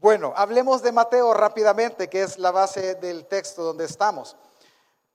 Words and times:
Bueno, 0.00 0.32
hablemos 0.36 0.80
de 0.80 0.92
Mateo 0.92 1.34
rápidamente, 1.34 2.08
que 2.08 2.22
es 2.22 2.38
la 2.38 2.52
base 2.52 2.94
del 2.94 3.26
texto 3.26 3.64
donde 3.64 3.84
estamos. 3.84 4.36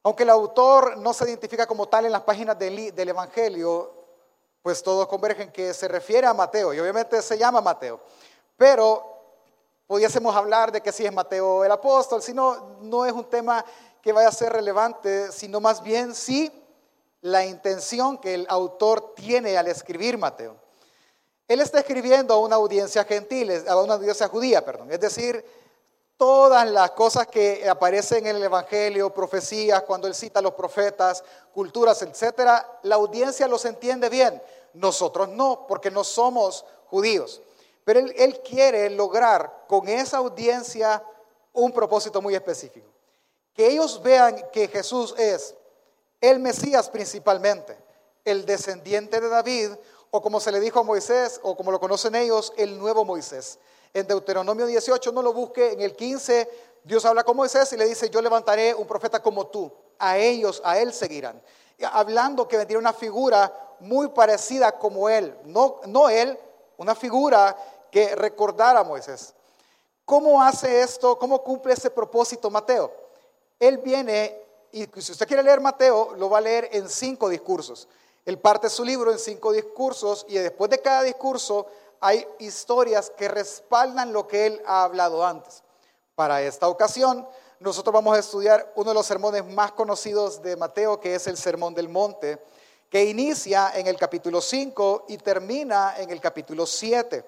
Aunque 0.04 0.24
el 0.24 0.30
autor 0.30 0.98
no 0.98 1.14
se 1.14 1.24
identifica 1.24 1.66
como 1.66 1.88
tal 1.88 2.06
en 2.06 2.12
las 2.12 2.24
páginas 2.24 2.60
del, 2.60 2.94
Evangelio, 2.94 3.94
pues 4.62 4.84
todos 4.84 5.08
convergen 5.08 5.54
que 5.54 5.74
se 5.74 5.88
refiere 5.88 6.28
a 6.28 6.34
Mateo 6.34 6.74
y 6.74 6.82
obviamente 6.82 7.22
se 7.22 7.38
llama 7.38 7.62
Mateo. 7.62 8.02
Pero 8.58 9.06
pudiésemos 9.88 10.36
hablar 10.36 10.70
de 10.70 10.82
que 10.82 10.92
si 10.92 11.06
es 11.06 11.14
Mateo 11.14 11.64
el 11.64 11.72
apóstol, 11.72 12.22
si 12.22 12.34
no, 12.34 12.76
no 12.82 13.06
es 13.06 13.14
un 13.14 13.30
tema 13.30 13.64
que 14.02 14.12
vaya 14.12 14.28
a 14.28 14.34
ser 14.34 14.52
relevante, 14.52 15.32
sino 15.32 15.62
más 15.62 15.82
bien 15.82 16.14
sí 16.14 16.52
la 17.22 17.46
intención 17.46 18.18
que 18.18 18.34
el 18.34 18.46
autor 18.50 19.14
tiene 19.16 19.58
al 19.58 19.68
escribir 19.68 20.18
Mateo. 20.18 20.63
Él 21.48 21.60
está 21.60 21.80
escribiendo 21.80 22.34
a 22.34 22.40
una 22.40 22.56
audiencia 22.56 23.04
gentil, 23.04 23.52
a 23.68 23.76
una 23.78 23.96
audiencia 23.96 24.28
judía, 24.28 24.64
perdón. 24.64 24.92
Es 24.92 25.00
decir, 25.00 25.44
todas 26.18 26.70
las 26.70 26.92
cosas 26.92 27.28
que 27.28 27.68
aparecen 27.68 28.26
en 28.26 28.38
el 28.38 28.44
Evangelio, 28.44 29.14
profecías, 29.14 29.84
cuando 29.84 30.08
él 30.08 30.16
cita 30.16 30.40
a 30.40 30.42
los 30.42 30.54
profetas, 30.54 31.24
culturas, 31.54 32.02
etcétera, 32.02 32.80
la 32.84 32.96
audiencia 32.96 33.48
los 33.48 33.66
entiende 33.66 34.10
bien. 34.10 34.42
Nosotros 34.74 35.30
no, 35.30 35.66
porque 35.68 35.92
no 35.92 36.04
somos 36.04 36.66
judíos. 36.88 37.42
Pero 37.84 38.00
él, 38.00 38.14
él 38.18 38.42
quiere 38.42 38.90
lograr 38.90 39.66
con 39.68 39.88
esa 39.90 40.18
audiencia 40.18 41.04
un 41.52 41.74
propósito 41.74 42.22
muy 42.22 42.36
específico. 42.36 42.88
Que 43.54 43.68
ellos 43.68 44.02
vean 44.02 44.44
que 44.52 44.68
Jesús 44.68 45.14
es 45.18 45.54
el 46.22 46.40
Mesías 46.40 46.90
principalmente, 46.90 47.78
el 48.24 48.46
descendiente 48.46 49.20
de 49.20 49.28
David, 49.28 49.72
o 50.16 50.22
como 50.22 50.40
se 50.40 50.52
le 50.52 50.60
dijo 50.60 50.80
a 50.80 50.84
Moisés, 50.84 51.40
o 51.42 51.58
como 51.58 51.72
lo 51.72 51.80
conocen 51.80 52.14
ellos, 52.14 52.54
el 52.56 52.78
nuevo 52.78 53.04
Moisés. 53.04 53.58
En 53.96 54.06
Deuteronomio 54.06 54.68
18 54.68 55.12
no 55.12 55.24
lo 55.24 55.34
busque, 55.34 55.72
en 55.72 55.82
el 55.82 55.96
15 55.96 56.48
Dios 56.84 57.04
habla 57.06 57.24
con 57.24 57.36
Moisés 57.36 57.74
y 57.74 57.78
le 57.78 57.88
dice, 57.88 58.12
yo 58.12 58.22
levantaré 58.22 58.76
un 58.76 58.86
profeta 58.86 59.24
como 59.24 59.48
tú, 59.48 59.74
a 59.98 60.20
ellos, 60.20 60.62
a 60.64 60.78
él 60.78 60.94
seguirán. 60.94 61.42
Hablando 61.92 62.48
que 62.48 62.58
vendría 62.58 62.78
una 62.78 62.94
figura 62.94 63.52
muy 63.80 64.10
parecida 64.10 64.78
como 64.78 65.10
él, 65.10 65.36
no, 65.46 65.82
no 65.88 66.08
él, 66.10 66.38
una 66.78 66.94
figura 66.94 67.58
que 67.90 68.16
recordara 68.16 68.82
a 68.82 68.84
Moisés. 68.84 69.34
¿Cómo 70.06 70.44
hace 70.44 70.82
esto? 70.82 71.18
¿Cómo 71.18 71.42
cumple 71.42 71.74
ese 71.74 71.90
propósito 71.90 72.52
Mateo? 72.52 72.94
Él 73.60 73.80
viene, 73.80 74.40
y 74.72 74.88
si 75.02 75.12
usted 75.12 75.28
quiere 75.28 75.42
leer 75.42 75.60
Mateo, 75.60 76.14
lo 76.16 76.30
va 76.30 76.38
a 76.38 76.42
leer 76.42 76.70
en 76.72 76.88
cinco 76.88 77.30
discursos. 77.30 77.88
Él 78.26 78.40
parte 78.40 78.70
su 78.70 78.86
libro 78.86 79.12
en 79.12 79.20
cinco 79.20 79.52
discursos 79.52 80.26
y 80.30 80.36
después 80.36 80.70
de 80.70 80.80
cada 80.80 81.04
discurso 81.04 81.68
hay 82.00 82.26
historias 82.40 83.10
que 83.10 83.28
respaldan 83.28 84.14
lo 84.14 84.28
que 84.28 84.46
él 84.46 84.62
ha 84.66 84.84
hablado 84.84 85.26
antes. 85.26 85.64
Para 86.16 86.42
esta 86.42 86.68
ocasión, 86.68 87.28
nosotros 87.60 87.94
vamos 87.94 88.16
a 88.16 88.20
estudiar 88.20 88.72
uno 88.76 88.92
de 88.92 88.94
los 88.94 89.06
sermones 89.06 89.46
más 89.46 89.72
conocidos 89.72 90.42
de 90.42 90.56
Mateo, 90.56 91.00
que 91.00 91.16
es 91.16 91.28
el 91.28 91.38
Sermón 91.38 91.74
del 91.74 91.90
Monte, 91.90 92.40
que 92.90 93.06
inicia 93.06 93.72
en 93.76 93.88
el 93.88 93.98
capítulo 93.98 94.42
5 94.42 95.06
y 95.08 95.18
termina 95.18 95.96
en 95.98 96.10
el 96.10 96.22
capítulo 96.22 96.66
7. 96.66 97.26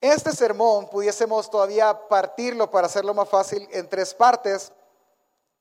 Este 0.00 0.32
sermón 0.32 0.88
pudiésemos 0.88 1.50
todavía 1.50 2.08
partirlo 2.08 2.70
para 2.70 2.86
hacerlo 2.86 3.12
más 3.12 3.28
fácil 3.28 3.68
en 3.72 3.88
tres 3.88 4.14
partes. 4.14 4.72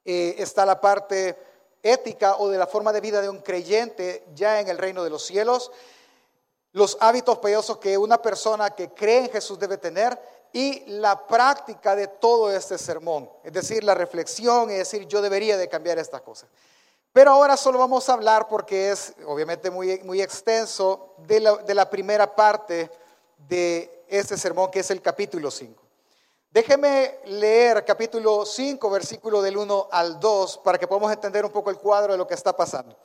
Eh, 0.06 0.36
está 0.38 0.66
la 0.66 0.80
parte 0.80 1.38
ética 1.84 2.38
o 2.38 2.50
de 2.50 2.58
la 2.58 2.66
forma 2.66 2.92
de 2.94 3.02
vida 3.02 3.22
de 3.22 3.30
un 3.30 3.40
creyente 3.40 4.26
ya 4.34 4.60
en 4.60 4.70
el 4.70 4.78
reino 4.78 5.04
de 5.04 5.10
los 5.10 5.26
cielos, 5.26 5.72
los 6.72 6.98
hábitos 7.02 7.38
piadosos 7.38 7.78
que 7.78 7.98
una 7.98 8.22
persona 8.22 8.72
que 8.72 8.90
cree 8.90 9.26
en 9.26 9.30
Jesús 9.30 9.60
debe 9.60 9.78
tener 9.78 10.20
y 10.54 10.84
la 10.88 11.28
práctica 11.28 11.96
de 11.96 12.08
todo 12.08 12.52
este 12.52 12.78
sermón, 12.78 13.30
es 13.44 13.54
decir, 13.54 13.84
la 13.84 13.96
reflexión 13.96 14.72
y 14.72 14.76
decir 14.76 15.08
yo 15.08 15.22
debería 15.22 15.58
de 15.58 15.68
cambiar 15.68 16.00
estas 16.00 16.22
cosas. 16.22 16.50
Pero 17.12 17.32
ahora 17.32 17.56
solo 17.58 17.78
vamos 17.78 18.10
a 18.10 18.14
hablar, 18.14 18.48
porque 18.48 18.90
es 18.90 19.14
obviamente 19.28 19.70
muy, 19.70 20.00
muy 20.04 20.20
extenso, 20.20 21.14
de 21.20 21.40
la, 21.40 21.58
de 21.58 21.76
la 21.76 21.88
primera 21.88 22.36
parte 22.36 22.90
de 23.38 24.04
este 24.08 24.36
sermón, 24.36 24.72
que 24.72 24.80
es 24.80 24.90
el 24.90 25.00
capítulo 25.00 25.52
5. 25.52 25.83
Déjeme 26.54 27.18
leer 27.26 27.84
capítulo 27.84 28.46
5, 28.46 28.88
versículo 28.92 29.42
del 29.42 29.58
1 29.58 29.88
al 29.92 30.20
2, 30.20 30.60
para 30.60 30.78
que 30.78 30.88
podamos 30.88 31.12
entender 31.12 31.44
un 31.44 31.52
poco 31.52 31.72
el 31.72 31.80
cuadro 31.80 32.12
de 32.12 32.18
lo 32.20 32.28
que 32.28 32.36
está 32.36 32.56
pasando. 32.56 32.96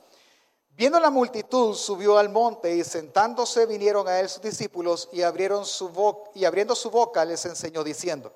Viendo 0.69 0.99
la 0.99 1.09
multitud, 1.09 1.73
subió 1.73 2.19
al 2.19 2.29
monte 2.29 2.75
y 2.75 2.83
sentándose 2.83 3.65
vinieron 3.65 4.07
a 4.07 4.19
él 4.19 4.29
sus 4.29 4.43
discípulos 4.43 5.09
y, 5.11 5.23
abrieron 5.23 5.65
su 5.65 5.89
y 6.35 6.45
abriendo 6.45 6.75
su 6.75 6.91
boca 6.91 7.25
les 7.25 7.43
enseñó 7.43 7.83
diciendo, 7.83 8.31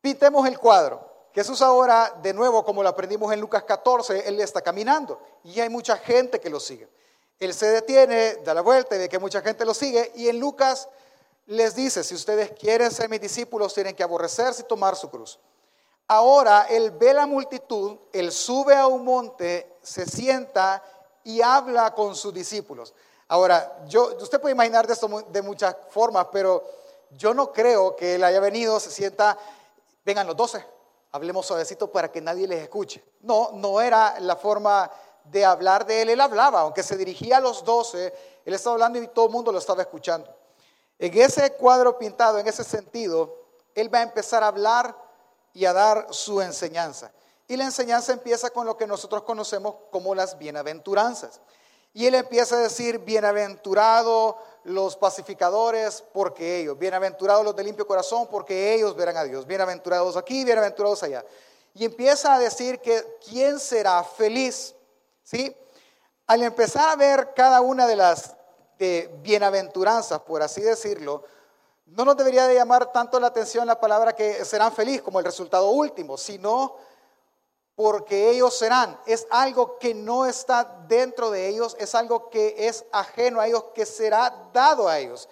pintemos 0.00 0.46
el 0.46 0.56
cuadro. 0.56 1.04
Jesús 1.34 1.60
ahora, 1.60 2.16
de 2.22 2.32
nuevo, 2.32 2.64
como 2.64 2.84
lo 2.84 2.90
aprendimos 2.90 3.32
en 3.32 3.40
Lucas 3.40 3.64
14, 3.64 4.28
él 4.28 4.40
está 4.40 4.62
caminando 4.62 5.20
y 5.42 5.58
hay 5.58 5.68
mucha 5.68 5.96
gente 5.96 6.38
que 6.38 6.48
lo 6.48 6.60
sigue. 6.60 6.88
Él 7.40 7.52
se 7.52 7.66
detiene, 7.66 8.36
da 8.44 8.54
la 8.54 8.60
vuelta 8.60 8.94
y 8.94 9.00
ve 9.00 9.08
que 9.08 9.18
mucha 9.18 9.40
gente 9.40 9.64
lo 9.64 9.74
sigue 9.74 10.12
y 10.14 10.28
en 10.28 10.38
Lucas 10.38 10.88
les 11.46 11.74
dice, 11.74 12.04
si 12.04 12.14
ustedes 12.14 12.52
quieren 12.52 12.90
ser 12.90 13.08
mis 13.08 13.20
discípulos, 13.20 13.74
tienen 13.74 13.94
que 13.94 14.02
aborrecerse 14.02 14.62
y 14.62 14.66
tomar 14.66 14.96
su 14.96 15.10
cruz. 15.10 15.38
Ahora 16.08 16.66
él 16.68 16.90
ve 16.90 17.14
la 17.14 17.26
multitud, 17.26 17.98
él 18.12 18.32
sube 18.32 18.76
a 18.76 18.86
un 18.86 19.04
monte, 19.04 19.78
se 19.82 20.04
sienta 20.06 20.82
y 21.24 21.40
habla 21.40 21.94
con 21.94 22.14
sus 22.14 22.34
discípulos. 22.34 22.94
Ahora, 23.28 23.84
yo, 23.86 24.14
usted 24.20 24.40
puede 24.40 24.54
imaginar 24.54 24.86
de 24.86 24.92
esto 24.92 25.08
de 25.28 25.42
muchas 25.42 25.74
formas, 25.88 26.26
pero 26.30 26.62
yo 27.16 27.32
no 27.32 27.52
creo 27.52 27.96
que 27.96 28.16
él 28.16 28.24
haya 28.24 28.40
venido, 28.40 28.78
se 28.78 28.90
sienta, 28.90 29.38
vengan 30.04 30.26
los 30.26 30.36
doce, 30.36 30.64
hablemos 31.12 31.46
suavecito 31.46 31.90
para 31.90 32.10
que 32.12 32.20
nadie 32.20 32.46
les 32.46 32.62
escuche. 32.62 33.02
No, 33.20 33.50
no 33.52 33.80
era 33.80 34.20
la 34.20 34.36
forma 34.36 34.90
de 35.24 35.44
hablar 35.44 35.86
de 35.86 36.02
él, 36.02 36.10
él 36.10 36.20
hablaba, 36.20 36.60
aunque 36.60 36.82
se 36.82 36.96
dirigía 36.96 37.38
a 37.38 37.40
los 37.40 37.64
doce, 37.64 38.12
él 38.44 38.54
estaba 38.54 38.74
hablando 38.74 38.98
y 39.00 39.06
todo 39.08 39.26
el 39.26 39.32
mundo 39.32 39.52
lo 39.52 39.58
estaba 39.58 39.82
escuchando. 39.82 40.41
En 41.02 41.20
ese 41.20 41.50
cuadro 41.54 41.98
pintado, 41.98 42.38
en 42.38 42.46
ese 42.46 42.62
sentido, 42.62 43.36
él 43.74 43.92
va 43.92 43.98
a 43.98 44.02
empezar 44.02 44.44
a 44.44 44.46
hablar 44.46 44.96
y 45.52 45.64
a 45.64 45.72
dar 45.72 46.06
su 46.10 46.40
enseñanza. 46.40 47.10
Y 47.48 47.56
la 47.56 47.64
enseñanza 47.64 48.12
empieza 48.12 48.50
con 48.50 48.66
lo 48.66 48.76
que 48.76 48.86
nosotros 48.86 49.24
conocemos 49.24 49.74
como 49.90 50.14
las 50.14 50.38
bienaventuranzas. 50.38 51.40
Y 51.92 52.06
él 52.06 52.14
empieza 52.14 52.54
a 52.54 52.60
decir, 52.60 53.00
bienaventurados 53.00 54.36
los 54.62 54.94
pacificadores, 54.94 56.04
porque 56.12 56.60
ellos, 56.60 56.78
bienaventurados 56.78 57.44
los 57.44 57.56
de 57.56 57.64
limpio 57.64 57.84
corazón, 57.84 58.28
porque 58.30 58.72
ellos 58.72 58.94
verán 58.94 59.16
a 59.16 59.24
Dios, 59.24 59.44
bienaventurados 59.44 60.16
aquí, 60.16 60.44
bienaventurados 60.44 61.02
allá. 61.02 61.24
Y 61.74 61.84
empieza 61.84 62.32
a 62.32 62.38
decir 62.38 62.78
que 62.78 63.18
quién 63.28 63.58
será 63.58 64.04
feliz. 64.04 64.76
¿Sí? 65.24 65.56
Al 66.28 66.44
empezar 66.44 66.90
a 66.90 66.94
ver 66.94 67.34
cada 67.34 67.60
una 67.60 67.88
de 67.88 67.96
las 67.96 68.36
de 68.78 69.10
bienaventuranzas, 69.22 70.20
por 70.20 70.42
así 70.42 70.60
decirlo, 70.60 71.24
no 71.86 72.04
nos 72.04 72.16
debería 72.16 72.46
de 72.46 72.54
llamar 72.54 72.90
tanto 72.92 73.20
la 73.20 73.28
atención 73.28 73.66
la 73.66 73.80
palabra 73.80 74.14
que 74.14 74.44
serán 74.44 74.72
felices 74.72 75.02
como 75.02 75.18
el 75.18 75.24
resultado 75.24 75.70
último, 75.70 76.16
sino 76.16 76.76
porque 77.74 78.30
ellos 78.30 78.56
serán. 78.56 78.98
Es 79.06 79.26
algo 79.30 79.78
que 79.78 79.94
no 79.94 80.26
está 80.26 80.84
dentro 80.86 81.30
de 81.30 81.48
ellos, 81.48 81.76
es 81.78 81.94
algo 81.94 82.30
que 82.30 82.54
es 82.66 82.84
ajeno 82.92 83.40
a 83.40 83.46
ellos, 83.46 83.64
que 83.74 83.84
será 83.84 84.48
dado 84.52 84.88
a 84.88 84.98
ellos. 84.98 85.28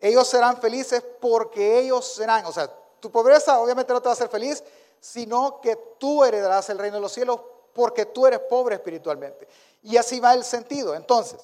Ellos 0.00 0.28
serán 0.28 0.60
felices 0.60 1.02
porque 1.20 1.78
ellos 1.80 2.12
serán. 2.14 2.46
O 2.46 2.52
sea, 2.52 2.70
tu 3.00 3.10
pobreza 3.10 3.58
obviamente 3.60 3.92
no 3.92 4.00
te 4.00 4.06
va 4.06 4.12
a 4.12 4.14
hacer 4.14 4.28
feliz, 4.28 4.62
sino 5.00 5.60
que 5.60 5.76
tú 5.98 6.24
heredarás 6.24 6.68
el 6.70 6.78
reino 6.78 6.96
de 6.96 7.02
los 7.02 7.12
cielos 7.12 7.40
porque 7.72 8.06
tú 8.06 8.26
eres 8.26 8.40
pobre 8.40 8.76
espiritualmente. 8.76 9.48
Y 9.82 9.96
así 9.96 10.20
va 10.20 10.32
el 10.34 10.44
sentido. 10.44 10.94
Entonces, 10.94 11.40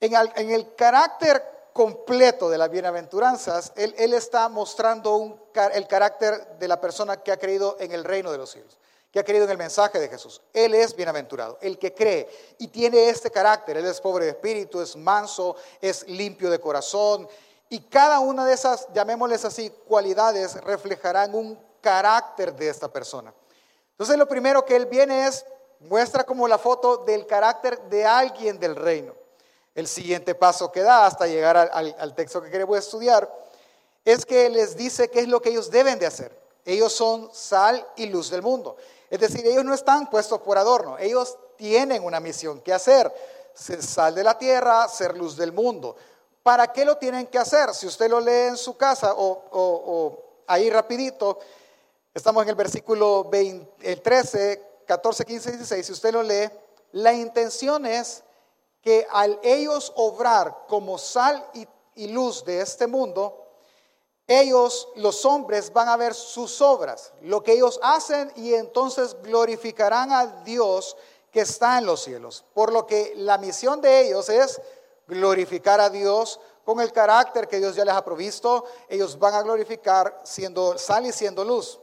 en 0.00 0.50
el, 0.50 0.74
carácter 0.74 1.42
completo 1.72 2.50
de 2.50 2.58
las 2.58 2.70
bienaventuranzas, 2.70 3.72
él, 3.76 4.12
está 4.14 4.48
mostrando 4.48 5.50
el 5.72 5.86
carácter 5.86 6.58
de 6.58 6.68
la 6.68 6.80
persona 6.80 7.16
que 7.22 7.32
ha 7.32 7.38
creído 7.38 7.76
en 7.80 7.92
el 7.92 8.04
reino 8.04 8.30
de 8.30 8.38
los 8.38 8.50
cielos, 8.50 8.78
que 9.10 9.20
ha 9.20 9.24
creído 9.24 9.44
en 9.44 9.52
el 9.52 9.58
mensaje 9.58 9.98
de 9.98 10.08
Jesús. 10.08 10.42
Él 10.52 10.74
es 10.74 10.94
bienaventurado, 10.94 11.58
el 11.62 11.78
que 11.78 11.94
cree 11.94 12.28
y 12.58 12.68
tiene 12.68 13.08
este 13.08 13.30
carácter. 13.30 13.78
Él 13.78 13.86
es 13.86 14.00
pobre 14.00 14.26
de 14.26 14.32
espíritu, 14.32 14.80
es 14.80 14.96
manso, 14.96 15.56
es 15.80 16.06
limpio 16.08 16.50
de 16.50 16.58
corazón. 16.58 17.26
Y 17.68 17.80
cada 17.80 18.20
una 18.20 18.44
de 18.44 18.52
esas, 18.52 18.86
llamémosles 18.92 19.44
así, 19.44 19.70
cualidades 19.88 20.62
reflejarán 20.62 21.34
un 21.34 21.58
carácter 21.80 22.54
de 22.54 22.68
esta 22.68 22.88
persona. 22.88 23.32
Entonces 23.92 24.18
lo 24.18 24.28
primero 24.28 24.64
que 24.64 24.76
él 24.76 24.86
viene 24.86 25.26
es, 25.26 25.46
muestra 25.80 26.24
como 26.24 26.46
la 26.48 26.58
foto 26.58 26.98
del 26.98 27.26
carácter 27.26 27.80
de 27.88 28.04
alguien 28.04 28.58
del 28.58 28.76
reino 28.76 29.25
el 29.76 29.86
siguiente 29.86 30.34
paso 30.34 30.72
que 30.72 30.80
da 30.80 31.04
hasta 31.04 31.26
llegar 31.26 31.56
al, 31.56 32.14
texto 32.14 32.42
que 32.42 32.50
queremos 32.50 32.78
estudiar, 32.78 33.30
es 34.06 34.24
que 34.24 34.48
les 34.48 34.74
dice 34.74 35.10
qué 35.10 35.20
es 35.20 35.28
lo 35.28 35.42
que 35.42 35.50
ellos 35.50 35.70
deben 35.70 35.98
de 35.98 36.06
hacer. 36.06 36.36
Ellos 36.64 36.94
son 36.94 37.28
sal 37.32 37.86
y 37.94 38.06
luz 38.06 38.30
del 38.30 38.40
mundo. 38.40 38.76
Es 39.10 39.20
decir, 39.20 39.46
ellos 39.46 39.64
no 39.66 39.74
están 39.74 40.08
puestos 40.08 40.40
por 40.40 40.56
adorno, 40.56 40.96
ellos 40.98 41.36
tienen 41.56 42.02
una 42.02 42.20
misión 42.20 42.60
que 42.62 42.72
hacer, 42.72 43.12
ser 43.52 43.82
sal 43.82 44.14
de 44.14 44.24
la 44.24 44.38
tierra, 44.38 44.88
ser 44.88 45.14
luz 45.14 45.36
del 45.36 45.52
mundo. 45.52 45.94
¿Para 46.42 46.72
qué 46.72 46.86
lo 46.86 46.96
tienen 46.96 47.26
que 47.26 47.38
hacer? 47.38 47.74
Si 47.74 47.86
usted 47.86 48.08
lo 48.08 48.18
lee 48.18 48.48
en 48.48 48.56
su 48.56 48.78
casa 48.78 49.12
o, 49.14 50.24
ahí 50.46 50.70
rapidito, 50.70 51.38
estamos 52.14 52.42
en 52.44 52.48
el 52.48 52.54
versículo 52.54 53.24
20, 53.24 53.96
13, 53.96 54.62
14, 54.86 55.24
15, 55.26 55.50
16, 55.50 55.86
si 55.86 55.92
usted 55.92 56.12
lo 56.12 56.22
lee, 56.22 56.48
la 56.92 57.12
intención 57.12 57.84
es 57.84 58.22
que 58.86 59.04
al 59.10 59.40
ellos 59.42 59.92
obrar 59.96 60.66
como 60.68 60.96
sal 60.96 61.44
y, 61.54 61.66
y 61.96 62.06
luz 62.06 62.44
de 62.44 62.60
este 62.60 62.86
mundo, 62.86 63.44
ellos, 64.28 64.90
los 64.94 65.24
hombres, 65.24 65.72
van 65.72 65.88
a 65.88 65.96
ver 65.96 66.14
sus 66.14 66.60
obras, 66.60 67.12
lo 67.20 67.42
que 67.42 67.54
ellos 67.54 67.80
hacen 67.82 68.30
y 68.36 68.54
entonces 68.54 69.20
glorificarán 69.24 70.12
a 70.12 70.26
Dios 70.44 70.96
que 71.32 71.40
está 71.40 71.78
en 71.78 71.86
los 71.86 72.04
cielos. 72.04 72.44
Por 72.54 72.72
lo 72.72 72.86
que 72.86 73.12
la 73.16 73.38
misión 73.38 73.80
de 73.80 74.02
ellos 74.02 74.28
es 74.28 74.60
glorificar 75.08 75.80
a 75.80 75.90
Dios 75.90 76.38
con 76.64 76.78
el 76.78 76.92
carácter 76.92 77.48
que 77.48 77.58
Dios 77.58 77.74
ya 77.74 77.84
les 77.84 77.94
ha 77.94 78.04
provisto. 78.04 78.66
Ellos 78.88 79.18
van 79.18 79.34
a 79.34 79.42
glorificar 79.42 80.20
siendo 80.22 80.78
sal 80.78 81.06
y 81.06 81.12
siendo 81.12 81.44
luz. 81.44 81.80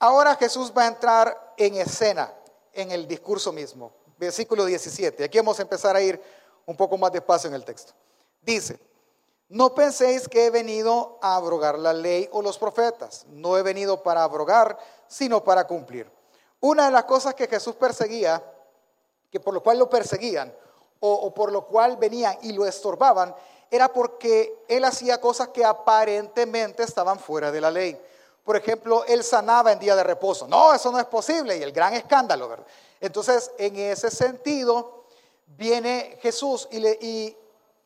Ahora 0.00 0.34
Jesús 0.34 0.72
va 0.76 0.82
a 0.82 0.88
entrar 0.88 1.54
en 1.56 1.76
escena 1.76 2.34
en 2.72 2.90
el 2.90 3.06
discurso 3.06 3.52
mismo. 3.52 3.92
Versículo 4.18 4.64
17. 4.64 5.24
Aquí 5.24 5.38
vamos 5.38 5.58
a 5.58 5.62
empezar 5.62 5.96
a 5.96 6.00
ir 6.00 6.20
un 6.64 6.76
poco 6.76 6.96
más 6.96 7.12
despacio 7.12 7.48
en 7.48 7.54
el 7.54 7.64
texto. 7.64 7.92
Dice, 8.42 8.78
no 9.48 9.74
penséis 9.74 10.28
que 10.28 10.46
he 10.46 10.50
venido 10.50 11.18
a 11.22 11.36
abrogar 11.36 11.78
la 11.78 11.92
ley 11.92 12.28
o 12.32 12.42
los 12.42 12.58
profetas. 12.58 13.26
No 13.28 13.56
he 13.56 13.62
venido 13.62 14.02
para 14.02 14.24
abrogar, 14.24 14.78
sino 15.06 15.44
para 15.44 15.66
cumplir. 15.66 16.10
Una 16.60 16.86
de 16.86 16.90
las 16.90 17.04
cosas 17.04 17.34
que 17.34 17.46
Jesús 17.46 17.76
perseguía, 17.76 18.42
que 19.30 19.38
por 19.38 19.54
lo 19.54 19.62
cual 19.62 19.78
lo 19.78 19.88
perseguían, 19.88 20.52
o, 20.98 21.32
por 21.32 21.52
lo 21.52 21.66
cual 21.66 21.96
venían 21.96 22.36
y 22.42 22.52
lo 22.52 22.66
estorbaban, 22.66 23.34
era 23.70 23.92
porque 23.92 24.64
él 24.66 24.84
hacía 24.84 25.20
cosas 25.20 25.48
que 25.48 25.64
aparentemente 25.64 26.82
estaban 26.82 27.18
fuera 27.18 27.52
de 27.52 27.60
la 27.60 27.70
ley. 27.70 28.00
Por 28.44 28.56
ejemplo, 28.56 29.04
él 29.04 29.22
sanaba 29.22 29.72
en 29.72 29.78
día 29.78 29.94
de 29.94 30.02
reposo. 30.02 30.48
No, 30.48 30.72
eso 30.72 30.90
no 30.90 30.98
es 30.98 31.06
posible 31.06 31.56
y 31.56 31.62
el 31.62 31.72
gran 31.72 31.94
escándalo, 31.94 32.48
¿verdad? 32.48 32.66
Entonces, 33.00 33.50
en 33.58 33.76
ese 33.76 34.10
sentido, 34.10 35.04
viene 35.46 36.18
Jesús 36.20 36.68
y, 36.70 36.80
le, 36.80 36.98
y 37.00 37.36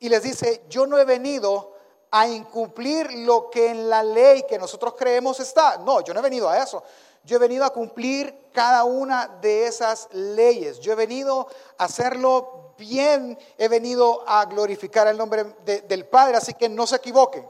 y 0.01 0.09
les 0.09 0.23
dice, 0.23 0.63
yo 0.69 0.87
no 0.87 0.99
he 0.99 1.05
venido 1.05 1.75
a 2.11 2.27
incumplir 2.27 3.13
lo 3.13 3.51
que 3.51 3.69
en 3.69 3.89
la 3.89 4.03
ley 4.03 4.45
que 4.49 4.59
nosotros 4.59 4.95
creemos 4.99 5.39
está. 5.39 5.77
No, 5.77 6.01
yo 6.01 6.15
no 6.15 6.21
he 6.21 6.23
venido 6.23 6.49
a 6.49 6.61
eso. 6.61 6.83
Yo 7.23 7.37
he 7.37 7.39
venido 7.39 7.67
a 7.67 7.71
cumplir 7.71 8.49
cada 8.51 8.85
una 8.85 9.29
de 9.43 9.67
esas 9.67 10.09
leyes. 10.13 10.81
Yo 10.81 10.93
he 10.93 10.97
venido 10.97 11.47
a 11.77 11.85
hacerlo 11.85 12.75
bien. 12.79 13.39
He 13.59 13.69
venido 13.69 14.25
a 14.27 14.47
glorificar 14.47 15.07
el 15.07 15.19
nombre 15.19 15.55
del 15.65 16.07
Padre. 16.07 16.39
Así 16.39 16.55
que 16.55 16.71
no 16.71 16.87
se 16.87 16.97
equivoquen. 16.97 17.47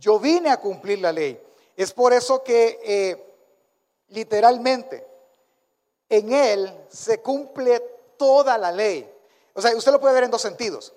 Yo 0.00 0.18
vine 0.18 0.50
a 0.50 0.56
cumplir 0.56 0.98
la 0.98 1.12
ley. 1.12 1.40
Es 1.76 1.92
por 1.92 2.14
eso 2.14 2.42
que 2.42 2.80
eh, 2.82 3.34
literalmente 4.08 5.06
en 6.12 6.30
Él 6.30 6.84
se 6.90 7.22
cumple 7.22 7.80
toda 8.18 8.58
la 8.58 8.70
ley. 8.70 9.10
O 9.54 9.62
sea, 9.62 9.74
usted 9.74 9.90
lo 9.90 9.98
puede 9.98 10.14
ver 10.14 10.24
en 10.24 10.30
dos 10.30 10.42
sentidos. 10.42 10.92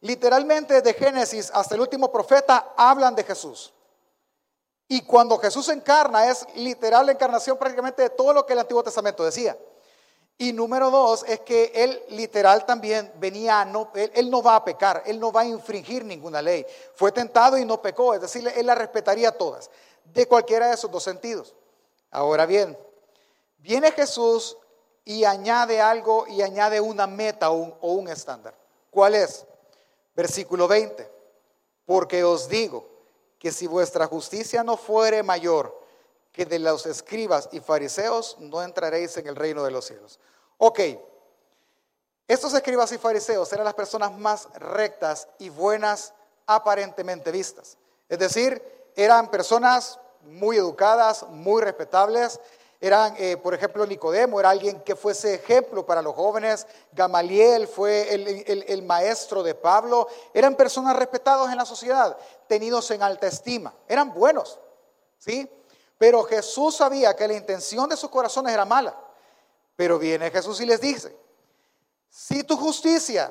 Literalmente 0.00 0.80
de 0.80 0.94
Génesis 0.94 1.50
hasta 1.52 1.74
el 1.74 1.80
último 1.80 2.12
profeta 2.12 2.72
hablan 2.76 3.16
de 3.16 3.24
Jesús. 3.24 3.72
Y 4.86 5.02
cuando 5.02 5.38
Jesús 5.38 5.68
encarna 5.70 6.30
es 6.30 6.46
literal 6.54 7.06
la 7.06 7.12
encarnación 7.12 7.58
prácticamente 7.58 8.02
de 8.02 8.10
todo 8.10 8.32
lo 8.32 8.46
que 8.46 8.52
el 8.52 8.60
Antiguo 8.60 8.84
Testamento 8.84 9.24
decía. 9.24 9.58
Y 10.38 10.52
número 10.52 10.88
dos 10.88 11.24
es 11.26 11.40
que 11.40 11.72
él 11.74 12.02
literal 12.10 12.64
también 12.64 13.12
venía 13.16 13.62
a 13.62 13.64
no, 13.64 13.90
él, 13.94 14.30
no 14.30 14.40
va 14.40 14.54
a 14.54 14.64
pecar, 14.64 15.02
él 15.04 15.18
no 15.18 15.32
va 15.32 15.40
a 15.40 15.46
infringir 15.46 16.04
ninguna 16.04 16.40
ley. 16.40 16.64
Fue 16.94 17.10
tentado 17.10 17.58
y 17.58 17.64
no 17.64 17.82
pecó, 17.82 18.14
es 18.14 18.20
decir, 18.20 18.46
él 18.56 18.66
la 18.66 18.76
respetaría 18.76 19.32
todas, 19.32 19.68
de 20.04 20.28
cualquiera 20.28 20.68
de 20.68 20.74
esos 20.74 20.90
dos 20.90 21.02
sentidos. 21.02 21.56
Ahora 22.10 22.46
bien, 22.46 22.78
viene 23.60 23.92
Jesús 23.92 24.56
y 25.04 25.24
añade 25.24 25.80
algo 25.80 26.26
y 26.26 26.42
añade 26.42 26.80
una 26.80 27.06
meta 27.06 27.50
o 27.50 27.92
un 27.92 28.08
estándar. 28.08 28.54
¿Cuál 28.90 29.14
es? 29.14 29.46
Versículo 30.14 30.68
20. 30.68 31.10
Porque 31.86 32.22
os 32.24 32.48
digo 32.48 32.88
que 33.38 33.50
si 33.50 33.66
vuestra 33.66 34.06
justicia 34.06 34.62
no 34.62 34.76
fuere 34.76 35.22
mayor 35.22 35.80
que 36.32 36.46
de 36.46 36.58
los 36.58 36.86
escribas 36.86 37.48
y 37.52 37.60
fariseos, 37.60 38.36
no 38.38 38.62
entraréis 38.62 39.16
en 39.16 39.26
el 39.26 39.36
reino 39.36 39.64
de 39.64 39.70
los 39.70 39.86
cielos. 39.86 40.20
Ok, 40.58 40.80
estos 42.28 42.54
escribas 42.54 42.92
y 42.92 42.98
fariseos 42.98 43.52
eran 43.52 43.64
las 43.64 43.74
personas 43.74 44.16
más 44.16 44.48
rectas 44.54 45.26
y 45.38 45.48
buenas 45.48 46.14
aparentemente 46.46 47.32
vistas. 47.32 47.76
Es 48.08 48.18
decir, 48.18 48.62
eran 48.94 49.30
personas 49.30 49.98
muy 50.22 50.56
educadas, 50.56 51.24
muy 51.28 51.62
respetables, 51.62 52.38
eran, 52.80 53.14
eh, 53.18 53.36
por 53.36 53.52
ejemplo, 53.52 53.84
Nicodemo 53.84 54.40
era 54.40 54.50
alguien 54.50 54.80
que 54.80 54.96
fuese 54.96 55.34
ejemplo 55.34 55.84
para 55.84 56.00
los 56.00 56.14
jóvenes, 56.14 56.66
Gamaliel 56.92 57.68
fue 57.68 58.14
el, 58.14 58.82
maestro 58.82 59.42
de 59.42 59.54
Pablo, 59.54 60.08
eran 60.32 60.54
personas 60.54 60.96
respetadas 60.96 61.50
en 61.50 61.58
la 61.58 61.66
sociedad, 61.66 62.16
tenidos 62.46 62.90
en 62.90 63.02
alta 63.02 63.26
estima, 63.26 63.74
eran 63.86 64.14
buenos, 64.14 64.58
¿sí? 65.18 65.48
Pero 65.98 66.24
Jesús 66.24 66.76
sabía 66.76 67.14
que 67.14 67.28
la 67.28 67.34
intención 67.34 67.86
de 67.90 67.96
sus 67.98 68.08
corazones 68.08 68.54
era 68.54 68.64
mala. 68.64 68.96
Pero 69.76 69.98
viene 69.98 70.30
Jesús 70.30 70.58
y 70.62 70.66
les 70.66 70.80
dice, 70.80 71.14
si 72.08 72.42
tu 72.42 72.56
justicia 72.56 73.30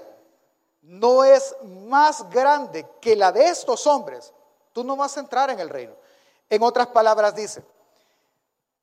no 0.83 1.23
es 1.23 1.55
más 1.63 2.29
grande 2.29 2.87
que 3.01 3.15
la 3.15 3.31
de 3.31 3.47
estos 3.47 3.87
hombres, 3.87 4.31
tú 4.71 4.83
no 4.83 4.95
vas 4.95 5.17
a 5.17 5.21
entrar 5.21 5.49
en 5.49 5.59
el 5.59 5.69
reino. 5.69 5.95
En 6.47 6.61
otras 6.61 6.87
palabras 6.87 7.33
dice, 7.33 7.63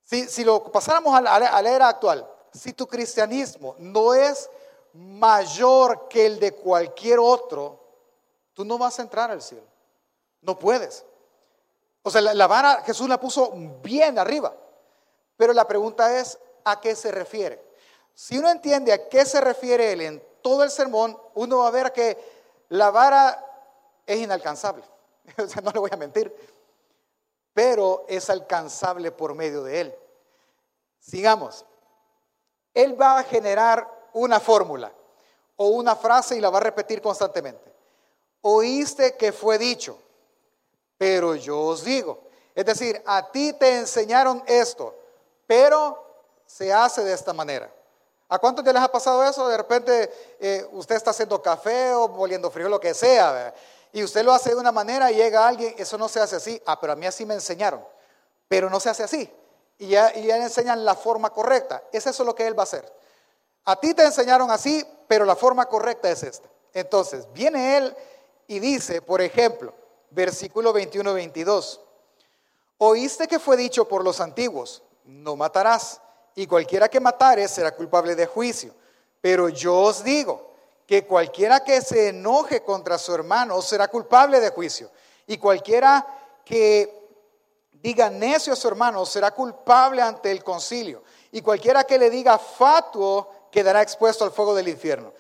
si, 0.06 0.44
lo 0.44 0.62
pasáramos 0.70 1.12
a 1.17 1.20
la, 1.20 1.70
era 1.70 1.88
actual, 1.88 2.25
si 2.53 2.73
tu 2.73 2.87
cristianismo 2.87 3.75
no 3.79 4.14
es 4.14 4.49
mayor 4.93 6.06
que 6.08 6.26
el 6.26 6.38
de 6.38 6.53
cualquier 6.53 7.19
otro, 7.19 7.81
tú 8.55 8.64
no 8.64 8.79
vas 8.79 8.99
a 8.99 9.03
entrar 9.03 9.32
al 9.32 9.43
cielo. 9.43 9.67
No 10.43 10.56
puedes. 10.56 11.05
O 12.03 12.11
sea, 12.11 12.20
la, 12.20 12.35
la, 12.35 12.47
vara 12.47 12.82
Jesús 12.87 13.08
la 13.08 13.19
puso 13.19 13.53
bien 13.82 14.17
arriba. 14.17 14.54
Pero 15.37 15.52
la 15.52 15.66
pregunta 15.66 16.16
es, 16.16 16.38
¿a 16.64 16.80
qué 16.80 16.95
se 16.95 17.11
refiere? 17.11 17.61
Si 18.14 18.38
uno 18.38 18.49
entiende 18.49 18.92
a 18.92 19.09
qué 19.09 19.26
se 19.26 19.40
refiere 19.40 19.92
él 19.92 20.00
en 20.02 20.23
todo 20.40 20.62
el 20.62 20.71
sermón, 20.71 21.21
uno 21.35 21.59
va 21.59 21.66
a 21.66 21.73
ver 21.73 21.92
que 21.92 22.16
la 22.69 22.92
vara 22.92 23.45
es 24.07 24.19
inalcanzable. 24.19 24.85
O 25.42 25.49
sea, 25.49 25.61
no 25.61 25.73
le 25.73 25.80
voy 25.80 25.90
a 25.92 25.97
mentir 25.97 26.33
pero 27.57 28.04
es 28.07 28.28
alcanzable 28.28 29.11
por 29.12 29.35
medio 29.35 29.62
de 29.62 29.80
Él. 29.80 29.95
Sigamos. 31.08 31.64
Él 32.75 33.00
va 33.00 33.18
a 33.18 33.25
generar 33.25 33.88
una 34.12 34.40
fórmula 34.40 34.92
o 35.56 35.68
una 35.68 35.96
frase 35.96 36.36
y 36.36 36.40
la 36.40 36.50
va 36.50 36.58
a 36.58 36.62
repetir 36.62 37.00
constantemente. 37.00 37.72
Oíste 38.42 39.16
que 39.16 39.32
fue 39.32 39.58
dicho, 39.58 39.98
pero 40.98 41.34
yo 41.34 41.60
os 41.60 41.84
digo. 41.84 42.22
Es 42.54 42.64
decir, 42.64 43.02
a 43.06 43.30
ti 43.30 43.52
te 43.52 43.78
enseñaron 43.78 44.42
esto, 44.46 44.94
pero 45.46 46.04
se 46.46 46.72
hace 46.72 47.04
de 47.04 47.12
esta 47.12 47.32
manera. 47.32 47.72
¿A 48.28 48.38
cuántos 48.38 48.64
ya 48.64 48.72
les 48.72 48.82
ha 48.82 48.90
pasado 48.90 49.22
eso? 49.25 49.48
De 49.48 49.56
repente 49.56 50.12
eh, 50.40 50.66
usted 50.72 50.96
está 50.96 51.10
haciendo 51.10 51.40
café 51.40 51.92
o 51.94 52.08
moliendo 52.08 52.50
frío, 52.50 52.68
lo 52.68 52.80
que 52.80 52.94
sea 52.94 53.54
y 53.96 54.02
usted 54.02 54.25
lo 54.25 54.34
hace 54.34 54.50
de 54.50 54.56
una 54.56 54.72
manera 54.72 55.10
y 55.10 55.14
llega 55.14 55.48
alguien, 55.48 55.75
eso 55.78 55.96
no 55.96 56.06
se 56.06 56.20
hace 56.20 56.36
así. 56.36 56.60
Ah, 56.66 56.78
pero 56.78 56.92
a 56.92 56.96
mí 56.96 57.06
así 57.06 57.25
me 57.25 57.32
enseñaron. 57.32 57.82
Pero 58.46 58.68
no 58.68 58.78
se 58.78 58.90
hace 58.90 59.02
así. 59.02 59.32
Y 59.78 59.88
ya, 59.88 60.12
ya 60.14 60.37
enseñan 60.38 60.85
la 60.85 60.95
forma 60.95 61.30
correcta. 61.30 61.83
Es 61.92 62.06
eso 62.06 62.25
lo 62.25 62.35
que 62.35 62.47
él 62.47 62.59
va 62.59 62.62
a 62.62 62.64
hacer. 62.64 62.92
A 63.64 63.76
ti 63.76 63.95
te 63.95 64.04
enseñaron 64.04 64.50
así, 64.50 64.87
pero 65.09 65.25
la 65.25 65.37
forma 65.37 65.66
correcta 65.66 66.11
es 66.11 66.23
esta. 66.23 66.49
Entonces, 66.73 67.26
viene 67.33 67.76
él 67.76 67.97
y 68.47 68.59
dice, 68.59 69.02
por 69.02 69.21
ejemplo, 69.21 69.75
versículo 70.11 70.75
21-22, 70.75 71.80
oíste 72.78 73.26
que 73.26 73.38
fue 73.38 73.56
dicho 73.56 73.88
por 73.88 74.04
los 74.04 74.21
antiguos, 74.21 74.83
no 75.04 75.37
matarás, 75.37 76.00
y 76.35 76.47
cualquiera 76.47 76.88
que 76.88 77.00
matare 77.00 77.49
será 77.49 77.75
culpable 77.75 78.14
de 78.14 78.26
juicio. 78.26 78.75
Pero 79.21 79.49
yo 79.49 79.75
os 79.75 80.04
digo, 80.04 80.47
que 80.87 81.04
cualquiera 81.04 81.64
que 81.64 81.80
se 81.80 82.09
enoje 82.09 82.62
contra 82.62 82.97
su 82.97 83.12
hermano 83.12 83.61
será 83.61 83.88
culpable 83.88 84.40
de 84.40 84.50
juicio. 84.50 84.90
Y 85.26 85.37
cualquiera 85.37 86.06
que 86.45 87.05
diga 87.87 88.11
necio 88.11 88.52
a 88.52 88.57
su 88.57 88.66
hermano 88.66 89.07
será 89.07 89.31
culpable 89.31 90.02
ante 90.02 90.33
el 90.33 90.43
concilio. 90.43 91.05
Y 91.31 91.40
cualquiera 91.40 91.85
que 91.85 91.97
le 91.97 92.11
diga 92.11 92.37
fatuo 92.37 93.31
quedará 93.49 93.81
expuesto 93.81 94.25
al 94.25 94.33
fuego 94.33 94.57
del 94.57 94.66
infierno. 94.66 95.12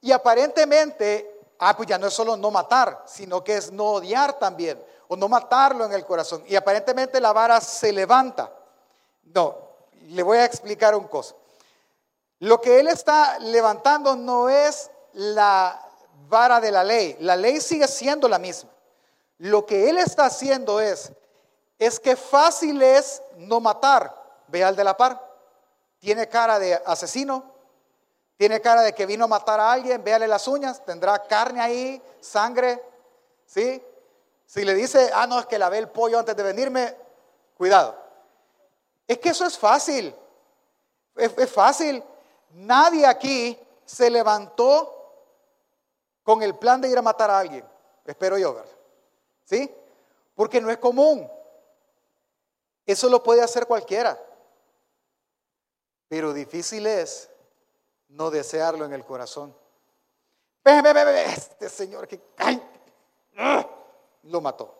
Y 0.00 0.10
aparentemente, 0.10 1.42
ah, 1.60 1.76
pues 1.76 1.88
ya 1.88 1.96
no 1.96 2.08
es 2.08 2.14
solo 2.14 2.36
no 2.36 2.50
matar, 2.50 3.04
sino 3.06 3.44
que 3.44 3.56
es 3.56 3.70
no 3.70 3.84
odiar 3.84 4.36
también, 4.36 4.82
o 5.06 5.14
no 5.14 5.28
matarlo 5.28 5.84
en 5.84 5.92
el 5.92 6.04
corazón. 6.04 6.42
Y 6.48 6.56
aparentemente 6.56 7.20
la 7.20 7.32
vara 7.32 7.60
se 7.60 7.92
levanta. 7.92 8.52
No, 9.22 9.56
le 10.08 10.22
voy 10.24 10.38
a 10.38 10.44
explicar 10.44 10.96
un 10.96 11.06
cosa. 11.06 11.36
Lo 12.40 12.60
que 12.60 12.80
él 12.80 12.88
está 12.88 13.38
levantando 13.38 14.16
no 14.16 14.48
es 14.48 14.90
la 15.12 15.80
vara 16.28 16.60
de 16.60 16.72
la 16.72 16.82
ley. 16.82 17.16
La 17.20 17.36
ley 17.36 17.60
sigue 17.60 17.86
siendo 17.86 18.28
la 18.28 18.40
misma. 18.40 18.70
Lo 19.38 19.64
que 19.64 19.88
él 19.88 19.98
está 19.98 20.26
haciendo 20.26 20.80
es, 20.80 21.12
es 21.78 22.00
que 22.00 22.16
fácil 22.16 22.82
es 22.82 23.22
no 23.36 23.60
matar. 23.60 24.14
Ve 24.48 24.64
al 24.64 24.74
de 24.74 24.84
la 24.84 24.96
par. 24.96 25.24
Tiene 25.98 26.28
cara 26.28 26.58
de 26.58 26.74
asesino. 26.86 27.44
Tiene 28.36 28.60
cara 28.60 28.82
de 28.82 28.94
que 28.94 29.06
vino 29.06 29.24
a 29.24 29.28
matar 29.28 29.60
a 29.60 29.72
alguien. 29.72 30.02
Véale 30.02 30.26
las 30.26 30.48
uñas. 30.48 30.84
Tendrá 30.84 31.22
carne 31.24 31.60
ahí, 31.60 32.02
sangre. 32.20 32.82
¿Sí? 33.46 33.82
Si 34.46 34.64
le 34.64 34.74
dice, 34.74 35.10
ah, 35.14 35.26
no, 35.26 35.38
es 35.40 35.46
que 35.46 35.58
lavé 35.58 35.78
el 35.78 35.90
pollo 35.90 36.18
antes 36.18 36.34
de 36.34 36.42
venirme, 36.42 36.96
cuidado. 37.56 37.94
Es 39.06 39.18
que 39.18 39.28
eso 39.28 39.44
es 39.46 39.58
fácil. 39.58 40.14
Es, 41.14 41.50
fácil. 41.50 42.02
Nadie 42.52 43.06
aquí 43.06 43.58
se 43.84 44.08
levantó 44.08 44.94
con 46.22 46.42
el 46.42 46.54
plan 46.54 46.80
de 46.80 46.88
ir 46.88 46.98
a 46.98 47.02
matar 47.02 47.30
a 47.30 47.38
alguien. 47.38 47.64
Espero 48.04 48.38
yo, 48.38 48.54
¿verdad? 48.54 48.70
¿Sí? 49.44 49.74
Porque 50.34 50.60
no 50.60 50.70
es 50.70 50.78
común. 50.78 51.30
Eso 52.88 53.10
lo 53.10 53.22
puede 53.22 53.42
hacer 53.42 53.66
cualquiera. 53.66 54.18
Pero 56.08 56.32
difícil 56.32 56.86
es 56.86 57.28
no 58.08 58.30
desearlo 58.30 58.86
en 58.86 58.94
el 58.94 59.04
corazón. 59.04 59.54
Ve, 60.64 61.24
este 61.26 61.68
señor 61.68 62.08
que 62.08 62.18
lo 64.22 64.40
mató. 64.40 64.74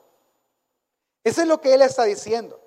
Eso 1.23 1.43
es 1.43 1.47
lo 1.47 1.61
que 1.61 1.75
él 1.75 1.83
está 1.83 2.05
diciendo. 2.05 2.59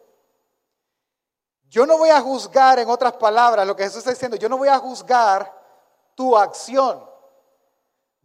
Yo 1.64 1.88
no 1.88 1.98
voy 1.98 2.10
a 2.10 2.22
juzgar, 2.22 2.78
en 2.78 2.90
otras 2.90 3.14
palabras, 3.14 3.66
lo 3.66 3.76
que 3.76 3.86
Jesús 3.86 3.98
está 4.00 4.12
diciendo, 4.12 4.38
yo 4.38 4.48
no 4.48 4.60
voy 4.60 4.68
a 4.68 4.78
juzgar 4.78 5.52
tu 6.14 6.38
acción. 6.38 7.04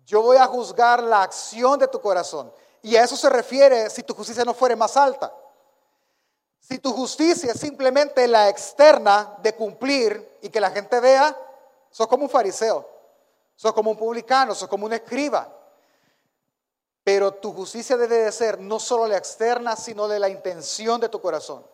Yo 0.05 0.21
voy 0.21 0.37
a 0.37 0.47
juzgar 0.47 1.03
la 1.03 1.23
acción 1.23 1.79
de 1.79 1.89
tu 1.89 1.99
corazón. 1.99 2.53
Y 2.83 2.95
a 2.95 3.05
eso 3.05 3.17
se 3.17 3.31
refiere 3.31 3.89
si 3.89 4.03
tu 4.03 4.13
justicia 4.13 4.45
no 4.45 4.53
fuere 4.53 4.77
más 4.77 4.99
alta. 4.99 5.33
Si 6.69 6.81
tu 6.81 6.93
justicia 6.93 7.53
es 7.53 7.61
simplemente 7.61 8.27
la 8.27 8.49
externa 8.49 9.37
de 9.41 9.55
cumplir 9.55 10.39
y 10.43 10.49
que 10.49 10.61
la 10.61 10.71
gente 10.73 10.99
vea, 10.99 11.37
sos 11.91 12.09
como 12.09 12.25
un 12.25 12.29
fariseo, 12.29 12.89
sos 13.55 13.73
como 13.73 13.93
un 13.93 13.97
publicano, 13.97 14.53
sos 14.53 14.69
como 14.69 14.87
un 14.87 14.93
escriba. 14.93 15.49
Pero 17.05 17.35
tu 17.35 17.53
justicia 17.53 17.97
debe 17.97 18.17
de 18.17 18.33
ser 18.33 18.59
no 18.59 18.81
solo 18.81 19.07
la 19.07 19.17
externa, 19.17 19.77
sino 19.77 20.09
de 20.09 20.19
la 20.19 20.29
intención 20.29 21.01
de 21.01 21.09
tu 21.09 21.21
corazón. 21.21 21.65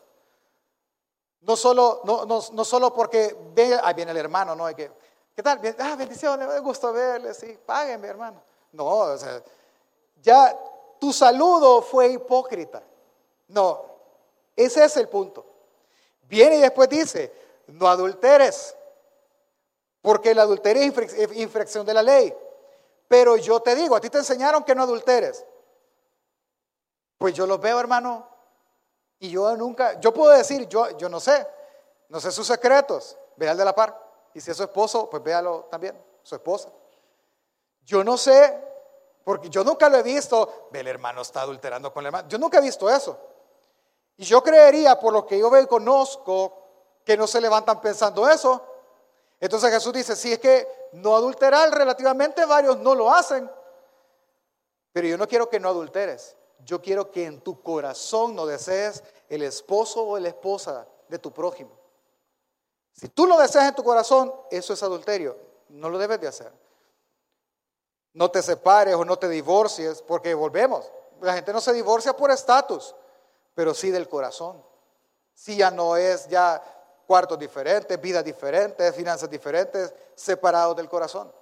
No 1.40 1.56
solo, 1.56 2.02
no, 2.04 2.26
no, 2.26 2.42
no 2.52 2.64
solo 2.64 2.92
porque 2.92 3.34
ve, 3.54 3.80
ahí 3.82 3.94
viene 3.94 4.10
el 4.10 4.18
hermano, 4.18 4.54
¿no? 4.54 4.66
Hay 4.66 4.74
que, 4.74 4.90
¿Qué 5.34 5.42
tal? 5.42 5.58
Ah, 5.78 5.96
bendiciones, 5.96 6.46
me 6.46 6.58
gusta 6.58 6.90
verle, 6.90 7.32
sí, 7.32 7.58
mi 7.98 8.06
hermano. 8.06 8.42
No, 8.72 8.84
o 8.84 9.16
sea, 9.16 9.42
ya 10.20 10.54
tu 11.00 11.14
saludo 11.14 11.80
fue 11.80 12.08
hipócrita. 12.08 12.82
No, 13.48 13.91
ese 14.56 14.84
es 14.84 14.96
el 14.96 15.08
punto. 15.08 15.46
Viene 16.22 16.56
y 16.56 16.60
después 16.60 16.88
dice, 16.88 17.32
no 17.66 17.88
adulteres, 17.88 18.74
porque 20.00 20.30
el 20.30 20.38
adulterio 20.38 20.82
es 20.82 21.36
infracción 21.36 21.86
de 21.86 21.94
la 21.94 22.02
ley. 22.02 22.34
Pero 23.08 23.36
yo 23.36 23.60
te 23.60 23.74
digo, 23.74 23.94
a 23.94 24.00
ti 24.00 24.08
te 24.08 24.18
enseñaron 24.18 24.64
que 24.64 24.74
no 24.74 24.82
adulteres. 24.82 25.44
Pues 27.18 27.34
yo 27.34 27.46
lo 27.46 27.58
veo, 27.58 27.78
hermano, 27.78 28.28
y 29.18 29.30
yo 29.30 29.56
nunca, 29.56 30.00
yo 30.00 30.12
puedo 30.12 30.32
decir, 30.32 30.66
yo, 30.66 30.96
yo 30.96 31.08
no 31.08 31.20
sé, 31.20 31.46
no 32.08 32.20
sé 32.20 32.32
sus 32.32 32.46
secretos, 32.46 33.16
ve 33.36 33.48
al 33.48 33.56
de 33.56 33.64
la 33.64 33.74
par. 33.74 33.96
Y 34.34 34.40
si 34.40 34.50
es 34.50 34.56
su 34.56 34.64
esposo, 34.64 35.08
pues 35.08 35.22
véalo 35.22 35.68
también, 35.70 35.96
su 36.22 36.34
esposa. 36.34 36.70
Yo 37.84 38.02
no 38.02 38.16
sé, 38.16 38.58
porque 39.22 39.48
yo 39.48 39.62
nunca 39.62 39.88
lo 39.88 39.98
he 39.98 40.02
visto, 40.02 40.68
ve 40.72 40.80
el 40.80 40.88
hermano 40.88 41.22
está 41.22 41.42
adulterando 41.42 41.92
con 41.92 42.02
el 42.02 42.06
hermano. 42.06 42.28
Yo 42.28 42.38
nunca 42.38 42.58
he 42.58 42.62
visto 42.62 42.90
eso. 42.90 43.18
Y 44.16 44.24
yo 44.24 44.42
creería, 44.42 44.98
por 44.98 45.12
lo 45.12 45.26
que 45.26 45.38
yo 45.38 45.50
veo 45.50 45.62
y 45.62 45.66
conozco, 45.66 46.62
que 47.04 47.16
no 47.16 47.26
se 47.26 47.40
levantan 47.40 47.80
pensando 47.80 48.28
eso. 48.28 48.64
Entonces 49.40 49.70
Jesús 49.72 49.92
dice, 49.92 50.14
si 50.14 50.32
es 50.32 50.38
que 50.38 50.68
no 50.92 51.16
adulterar, 51.16 51.70
relativamente 51.72 52.44
varios 52.44 52.78
no 52.78 52.94
lo 52.94 53.12
hacen. 53.12 53.50
Pero 54.92 55.08
yo 55.08 55.18
no 55.18 55.26
quiero 55.26 55.48
que 55.48 55.58
no 55.58 55.68
adulteres. 55.68 56.36
Yo 56.64 56.80
quiero 56.80 57.10
que 57.10 57.24
en 57.24 57.40
tu 57.40 57.60
corazón 57.60 58.36
no 58.36 58.46
desees 58.46 59.02
el 59.28 59.42
esposo 59.42 60.04
o 60.04 60.18
la 60.18 60.28
esposa 60.28 60.86
de 61.08 61.18
tu 61.18 61.32
prójimo. 61.32 61.72
Si 62.92 63.08
tú 63.08 63.26
lo 63.26 63.38
deseas 63.38 63.68
en 63.68 63.74
tu 63.74 63.82
corazón, 63.82 64.32
eso 64.50 64.72
es 64.72 64.82
adulterio. 64.82 65.36
No 65.70 65.88
lo 65.88 65.98
debes 65.98 66.20
de 66.20 66.28
hacer. 66.28 66.52
No 68.12 68.30
te 68.30 68.42
separes 68.42 68.94
o 68.94 69.04
no 69.04 69.18
te 69.18 69.28
divorcies, 69.28 70.02
porque 70.02 70.34
volvemos. 70.34 70.90
La 71.20 71.34
gente 71.34 71.52
no 71.52 71.60
se 71.60 71.72
divorcia 71.72 72.14
por 72.14 72.30
estatus, 72.30 72.94
pero 73.54 73.74
sí 73.74 73.90
del 73.90 74.08
corazón. 74.08 74.64
Si 75.34 75.56
ya 75.56 75.70
no 75.70 75.96
es 75.96 76.28
ya 76.28 76.62
cuartos 77.06 77.38
diferentes, 77.38 78.00
vidas 78.00 78.24
diferentes, 78.24 78.94
finanzas 78.94 79.28
diferentes, 79.28 79.92
separados 80.14 80.76
del 80.76 80.88
corazón. 80.88 81.32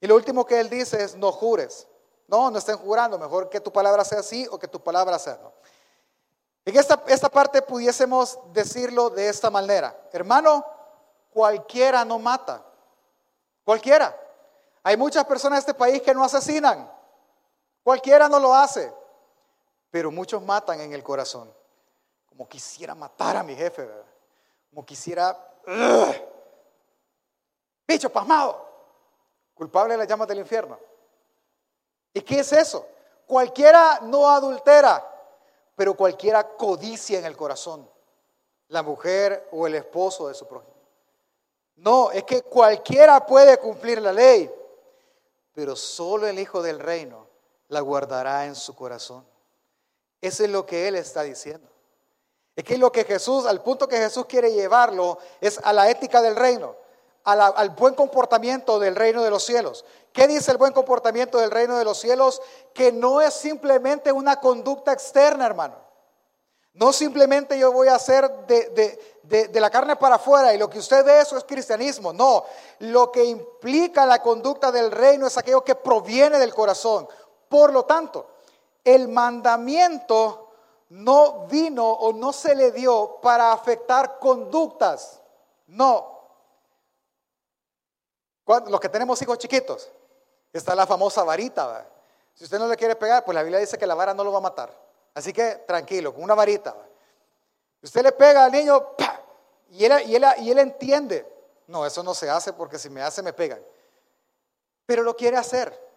Y 0.00 0.06
lo 0.06 0.16
último 0.16 0.44
que 0.44 0.58
él 0.60 0.68
dice 0.68 1.02
es 1.02 1.14
no 1.14 1.30
jures. 1.32 1.86
No, 2.26 2.50
no 2.50 2.58
estén 2.58 2.78
jurando, 2.78 3.18
mejor 3.18 3.48
que 3.48 3.60
tu 3.60 3.72
palabra 3.72 4.04
sea 4.04 4.22
sí 4.22 4.48
o 4.50 4.58
que 4.58 4.68
tu 4.68 4.80
palabra 4.82 5.18
sea 5.18 5.38
no. 5.42 5.52
En 6.64 6.76
esta, 6.76 7.02
esta 7.08 7.28
parte 7.28 7.60
pudiésemos 7.60 8.38
decirlo 8.52 9.10
de 9.10 9.28
esta 9.28 9.50
manera. 9.50 9.94
Hermano, 10.12 10.64
cualquiera 11.32 12.04
no 12.04 12.18
mata. 12.18 12.64
Cualquiera. 13.64 14.16
Hay 14.84 14.96
muchas 14.96 15.24
personas 15.24 15.58
en 15.58 15.60
este 15.60 15.74
país 15.74 16.02
que 16.02 16.14
no 16.14 16.24
asesinan. 16.24 16.90
Cualquiera 17.82 18.28
no 18.28 18.38
lo 18.38 18.54
hace. 18.54 18.92
Pero 19.92 20.10
muchos 20.10 20.42
matan 20.42 20.80
en 20.80 20.92
el 20.92 21.04
corazón. 21.04 21.54
Como 22.26 22.48
quisiera 22.48 22.96
matar 22.96 23.36
a 23.36 23.44
mi 23.44 23.54
jefe. 23.54 23.88
Como 24.70 24.84
quisiera... 24.84 25.38
Bicho 27.86 28.10
pasmado. 28.10 28.68
Culpable 29.54 29.94
de 29.94 29.98
las 29.98 30.08
llamas 30.08 30.26
del 30.26 30.38
infierno. 30.38 30.76
¿Y 32.12 32.22
qué 32.22 32.40
es 32.40 32.52
eso? 32.52 32.84
Cualquiera 33.24 34.00
no 34.02 34.28
adultera 34.28 35.10
pero 35.74 35.94
cualquiera 35.94 36.46
codicia 36.56 37.18
en 37.18 37.24
el 37.24 37.36
corazón, 37.36 37.88
la 38.68 38.82
mujer 38.82 39.48
o 39.52 39.66
el 39.66 39.74
esposo 39.74 40.28
de 40.28 40.34
su 40.34 40.46
prójimo. 40.46 40.72
No, 41.76 42.10
es 42.10 42.24
que 42.24 42.42
cualquiera 42.42 43.24
puede 43.26 43.58
cumplir 43.58 44.00
la 44.00 44.12
ley, 44.12 44.50
pero 45.52 45.74
solo 45.74 46.26
el 46.26 46.38
Hijo 46.38 46.62
del 46.62 46.78
Reino 46.78 47.26
la 47.68 47.80
guardará 47.80 48.46
en 48.46 48.54
su 48.54 48.74
corazón. 48.74 49.26
Eso 50.22 50.44
es 50.44 50.50
lo 50.50 50.64
que 50.64 50.88
Él 50.88 50.94
está 50.94 51.24
diciendo. 51.24 51.68
Es 52.54 52.64
que 52.64 52.78
lo 52.78 52.92
que 52.92 53.04
Jesús, 53.04 53.44
al 53.44 53.60
punto 53.62 53.88
que 53.88 53.96
Jesús 53.96 54.26
quiere 54.26 54.52
llevarlo, 54.52 55.18
es 55.40 55.58
a 55.64 55.72
la 55.72 55.90
ética 55.90 56.22
del 56.22 56.36
reino, 56.36 56.76
al 57.24 57.70
buen 57.70 57.94
comportamiento 57.94 58.78
del 58.78 58.94
reino 58.94 59.22
de 59.22 59.30
los 59.30 59.44
cielos. 59.44 59.84
¿Qué 60.12 60.28
dice 60.28 60.52
el 60.52 60.58
buen 60.58 60.72
comportamiento 60.72 61.38
del 61.38 61.50
reino 61.50 61.76
de 61.76 61.84
los 61.84 61.98
cielos? 61.98 62.40
Que 62.72 62.92
no 62.92 63.20
es 63.20 63.34
simplemente 63.34 64.12
una 64.12 64.38
conducta 64.38 64.92
externa, 64.92 65.44
hermano. 65.44 65.76
No 66.74 66.92
simplemente 66.92 67.58
yo 67.58 67.72
voy 67.72 67.88
a 67.88 67.96
hacer 67.96 68.30
de, 68.46 68.98
de, 69.24 69.60
la 69.60 69.70
carne 69.70 69.96
para 69.96 70.14
afuera 70.14 70.54
y 70.54 70.58
lo 70.58 70.70
que 70.70 70.78
usted 70.78 71.04
ve 71.04 71.20
eso 71.20 71.36
es 71.36 71.44
cristianismo. 71.44 72.12
No, 72.12 72.44
lo 72.78 73.10
que 73.10 73.24
implica 73.24 74.06
la 74.06 74.22
conducta 74.22 74.72
del 74.72 74.90
reino 74.90 75.26
es 75.26 75.36
aquello 75.36 75.64
que 75.64 75.74
proviene 75.74 76.38
del 76.38 76.54
corazón. 76.54 77.08
Por 77.48 77.72
lo 77.72 77.84
tanto, 77.84 78.26
el 78.84 79.08
mandamiento 79.08 80.50
no 80.88 81.46
vino 81.46 81.88
o 81.88 82.12
no 82.12 82.32
se 82.32 82.54
le 82.54 82.72
dio 82.72 83.18
para 83.22 83.52
afectar 83.52 84.18
conductas. 84.18 85.20
No. 85.66 86.12
Los 88.46 88.80
que 88.80 88.88
tenemos 88.88 89.20
hijos 89.22 89.38
chiquitos, 89.38 89.90
Está 90.52 90.74
la 90.74 90.86
famosa 90.86 91.24
varita. 91.24 91.86
Si 92.34 92.44
usted 92.44 92.58
no 92.58 92.68
le 92.68 92.76
quiere 92.76 92.94
pegar, 92.94 93.24
pues 93.24 93.34
la 93.34 93.42
Biblia 93.42 93.58
dice 93.58 93.78
que 93.78 93.86
la 93.86 93.94
vara 93.94 94.12
no 94.12 94.22
lo 94.22 94.32
va 94.32 94.38
a 94.38 94.42
matar. 94.42 94.70
Así 95.14 95.32
que 95.32 95.56
tranquilo, 95.66 96.12
con 96.12 96.22
una 96.22 96.34
varita. 96.34 96.76
Usted 97.80 98.02
le 98.02 98.12
pega 98.12 98.44
al 98.44 98.52
niño 98.52 98.94
Y, 99.70 99.86
él, 99.86 99.92
y, 100.06 100.14
él, 100.16 100.24
y 100.38 100.50
él 100.50 100.58
entiende. 100.58 101.26
No, 101.66 101.86
eso 101.86 102.02
no 102.02 102.12
se 102.12 102.28
hace 102.28 102.52
porque 102.52 102.78
si 102.78 102.90
me 102.90 103.00
hace 103.00 103.22
me 103.22 103.32
pegan. 103.32 103.62
Pero 104.84 105.02
lo 105.02 105.16
quiere 105.16 105.38
hacer. 105.38 105.91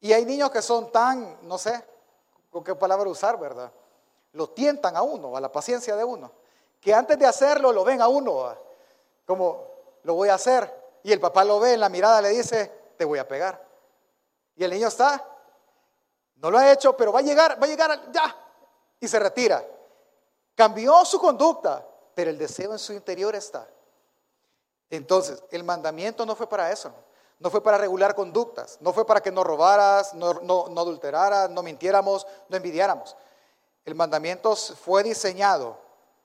Y 0.00 0.12
hay 0.12 0.24
niños 0.24 0.50
que 0.50 0.62
son 0.62 0.90
tan, 0.90 1.38
no 1.42 1.58
sé, 1.58 1.84
con 2.50 2.64
qué 2.64 2.74
palabra 2.74 3.08
usar, 3.08 3.38
¿verdad? 3.38 3.70
Lo 4.32 4.50
tientan 4.50 4.96
a 4.96 5.02
uno, 5.02 5.36
a 5.36 5.40
la 5.40 5.52
paciencia 5.52 5.94
de 5.96 6.04
uno. 6.04 6.32
Que 6.80 6.94
antes 6.94 7.18
de 7.18 7.26
hacerlo 7.26 7.72
lo 7.72 7.84
ven 7.84 8.00
a 8.00 8.08
uno, 8.08 8.54
como 9.26 9.66
lo 10.02 10.14
voy 10.14 10.30
a 10.30 10.34
hacer. 10.34 10.98
Y 11.02 11.12
el 11.12 11.20
papá 11.20 11.44
lo 11.44 11.60
ve 11.60 11.74
en 11.74 11.80
la 11.80 11.88
mirada, 11.88 12.22
le 12.22 12.30
dice, 12.30 12.70
te 12.96 13.04
voy 13.04 13.18
a 13.18 13.28
pegar. 13.28 13.62
Y 14.56 14.64
el 14.64 14.70
niño 14.70 14.88
está, 14.88 15.24
no 16.36 16.50
lo 16.50 16.58
ha 16.58 16.72
hecho, 16.72 16.96
pero 16.96 17.12
va 17.12 17.20
a 17.20 17.22
llegar, 17.22 17.60
va 17.60 17.66
a 17.66 17.68
llegar 17.68 18.10
ya. 18.10 18.36
Y 18.98 19.06
se 19.06 19.18
retira. 19.18 19.64
Cambió 20.54 21.04
su 21.04 21.18
conducta, 21.18 21.86
pero 22.14 22.30
el 22.30 22.38
deseo 22.38 22.72
en 22.72 22.78
su 22.78 22.92
interior 22.92 23.34
está. 23.34 23.66
Entonces, 24.88 25.42
el 25.50 25.64
mandamiento 25.64 26.26
no 26.26 26.34
fue 26.34 26.48
para 26.48 26.70
eso. 26.72 26.92
No 27.40 27.50
fue 27.50 27.62
para 27.62 27.78
regular 27.78 28.14
conductas, 28.14 28.76
no 28.80 28.92
fue 28.92 29.06
para 29.06 29.22
que 29.22 29.32
no 29.32 29.42
robaras, 29.42 30.12
no, 30.14 30.34
no, 30.34 30.68
no 30.68 30.80
adulteraras, 30.80 31.50
no 31.50 31.62
mintiéramos, 31.62 32.26
no 32.48 32.56
envidiáramos. 32.56 33.16
El 33.86 33.94
mandamiento 33.94 34.54
fue 34.54 35.02
diseñado 35.02 35.78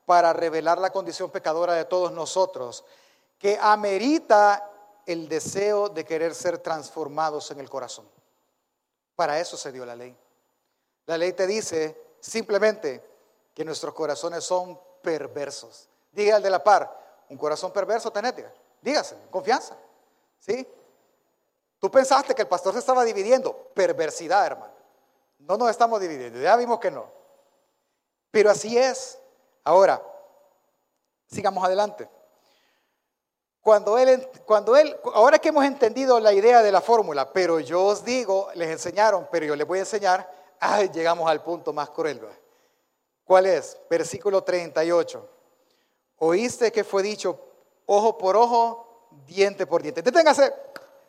para 0.06 0.34
revelar 0.34 0.78
la 0.78 0.92
condición 0.92 1.32
pecadora 1.32 1.74
de 1.74 1.86
todos 1.86 2.12
nosotros, 2.12 2.84
que 3.40 3.58
amerita 3.60 4.70
el 5.06 5.30
deseo 5.30 5.88
de 5.88 6.04
querer 6.04 6.36
ser 6.36 6.58
transformados 6.58 7.50
en 7.50 7.62
el 7.62 7.70
corazón. 7.70 8.06
Para 9.16 9.40
eso 9.40 9.56
se 9.56 9.72
dio 9.72 9.86
la 9.86 9.96
ley. 9.96 10.16
La 11.06 11.18
ley 11.18 11.32
te 11.32 11.48
dice 11.48 12.18
simplemente 12.20 13.04
que 13.54 13.64
nuestros 13.64 13.94
corazones 13.94 14.44
son 14.44 14.78
perversos. 15.02 15.88
Diga 16.12 16.36
al 16.36 16.44
de 16.44 16.50
la 16.50 16.62
par, 16.62 17.24
un 17.30 17.38
corazón 17.38 17.72
perverso 17.72 18.12
tenés, 18.12 18.34
dígase, 18.82 19.16
confianza. 19.32 19.78
¿Sí? 20.40 20.68
Tú 21.80 21.92
pensaste 21.92 22.34
que 22.34 22.44
el 22.44 22.48
pastor 22.48 22.74
se 22.74 22.80
estaba 22.80 23.04
dividiendo. 23.04 23.54
Perversidad, 23.74 24.46
hermano. 24.46 24.74
No 25.40 25.58
nos 25.58 25.70
estamos 25.70 26.00
dividiendo, 26.00 26.40
ya 26.40 26.56
vimos 26.56 26.80
que 26.80 26.90
no. 26.90 27.12
Pero 28.32 28.50
así 28.50 28.78
es. 28.78 29.20
Ahora, 29.64 30.02
sigamos 31.28 31.64
adelante. 31.64 32.10
Cuando 33.62 33.98
él, 33.98 34.30
cuando 34.46 34.76
él, 34.76 34.96
ahora 35.14 35.40
que 35.40 35.50
hemos 35.50 35.66
entendido 35.66 36.20
la 36.20 36.34
idea 36.34 36.62
de 36.62 36.72
la 36.72 36.82
fórmula, 36.82 37.32
pero 37.34 37.60
yo 37.60 37.84
os 37.84 38.06
digo, 38.06 38.50
les 38.54 38.70
enseñaron, 38.70 39.28
pero 39.32 39.46
yo 39.46 39.56
les 39.56 39.66
voy 39.66 39.80
a 39.80 39.82
enseñar, 39.82 40.32
ay, 40.60 40.90
llegamos 40.90 41.30
al 41.30 41.42
punto 41.42 41.74
más 41.74 41.90
cruel. 41.90 42.22
¿Cuál 43.24 43.48
es? 43.48 43.78
Versículo 43.90 44.44
38. 44.44 45.30
Oíste 46.18 46.72
que 46.72 46.84
fue 46.84 47.02
dicho 47.02 47.40
ojo 47.88 48.18
por 48.18 48.36
ojo, 48.36 49.10
diente 49.26 49.66
por 49.66 49.82
diente. 49.82 50.02
Deténgase, 50.02 50.54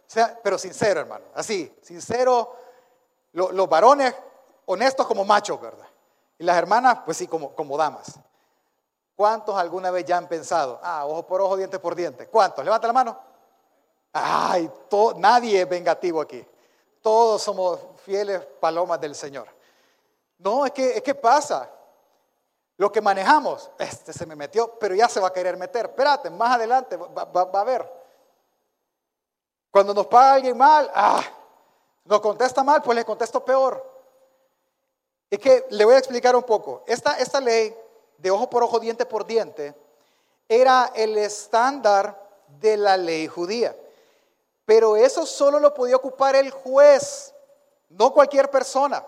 sea, 0.06 0.38
pero 0.42 0.58
sincero, 0.58 1.00
hermano. 1.00 1.26
Así, 1.34 1.74
sincero, 1.82 2.56
los 3.32 3.68
varones 3.68 4.14
honestos 4.66 5.06
como 5.06 5.24
machos, 5.24 5.60
¿verdad? 5.60 5.86
Y 6.38 6.44
las 6.44 6.56
hermanas, 6.56 6.98
pues 7.04 7.16
sí, 7.16 7.26
como, 7.26 7.54
como 7.54 7.76
damas. 7.76 8.18
¿Cuántos 9.14 9.56
alguna 9.56 9.90
vez 9.90 10.04
ya 10.04 10.18
han 10.18 10.28
pensado, 10.28 10.78
ah, 10.82 11.06
ojo 11.06 11.26
por 11.26 11.40
ojo, 11.40 11.56
diente 11.56 11.78
por 11.78 11.94
diente? 11.94 12.28
¿Cuántos? 12.28 12.64
Levanta 12.64 12.86
la 12.86 12.92
mano. 12.92 13.18
Ay, 14.12 14.70
nadie 15.16 15.62
es 15.62 15.68
vengativo 15.68 16.20
aquí. 16.20 16.46
Todos 17.00 17.42
somos 17.42 17.80
fieles 18.04 18.40
palomas 18.60 19.00
del 19.00 19.14
Señor. 19.14 19.48
No, 20.38 20.66
es 20.66 20.72
que, 20.72 20.96
es 20.96 21.02
que 21.02 21.14
pasa. 21.14 21.70
Lo 22.78 22.92
que 22.92 23.00
manejamos, 23.00 23.70
este 23.78 24.12
se 24.12 24.26
me 24.26 24.36
metió, 24.36 24.78
pero 24.78 24.94
ya 24.94 25.08
se 25.08 25.18
va 25.18 25.28
a 25.28 25.32
querer 25.32 25.56
meter. 25.56 25.86
Espérate, 25.86 26.28
más 26.28 26.56
adelante 26.56 26.96
va, 26.96 27.24
va 27.24 27.60
a 27.60 27.64
ver. 27.64 27.95
Cuando 29.70 29.92
nos 29.92 30.06
paga 30.06 30.34
alguien 30.34 30.56
mal, 30.56 30.90
ah, 30.94 31.22
nos 32.04 32.20
contesta 32.20 32.62
mal, 32.62 32.82
pues 32.82 32.96
le 32.96 33.04
contesto 33.04 33.44
peor. 33.44 33.84
Es 35.30 35.38
que 35.38 35.66
le 35.70 35.84
voy 35.84 35.94
a 35.94 35.98
explicar 35.98 36.34
un 36.36 36.44
poco. 36.44 36.84
Esta, 36.86 37.18
esta 37.18 37.40
ley 37.40 37.76
de 38.18 38.30
ojo 38.30 38.48
por 38.48 38.62
ojo, 38.62 38.78
diente 38.78 39.04
por 39.06 39.26
diente, 39.26 39.74
era 40.48 40.92
el 40.94 41.18
estándar 41.18 42.16
de 42.60 42.76
la 42.76 42.96
ley 42.96 43.26
judía. 43.26 43.76
Pero 44.64 44.96
eso 44.96 45.26
solo 45.26 45.60
lo 45.60 45.74
podía 45.74 45.96
ocupar 45.96 46.34
el 46.36 46.50
juez, 46.50 47.34
no 47.88 48.12
cualquier 48.12 48.50
persona. 48.50 49.04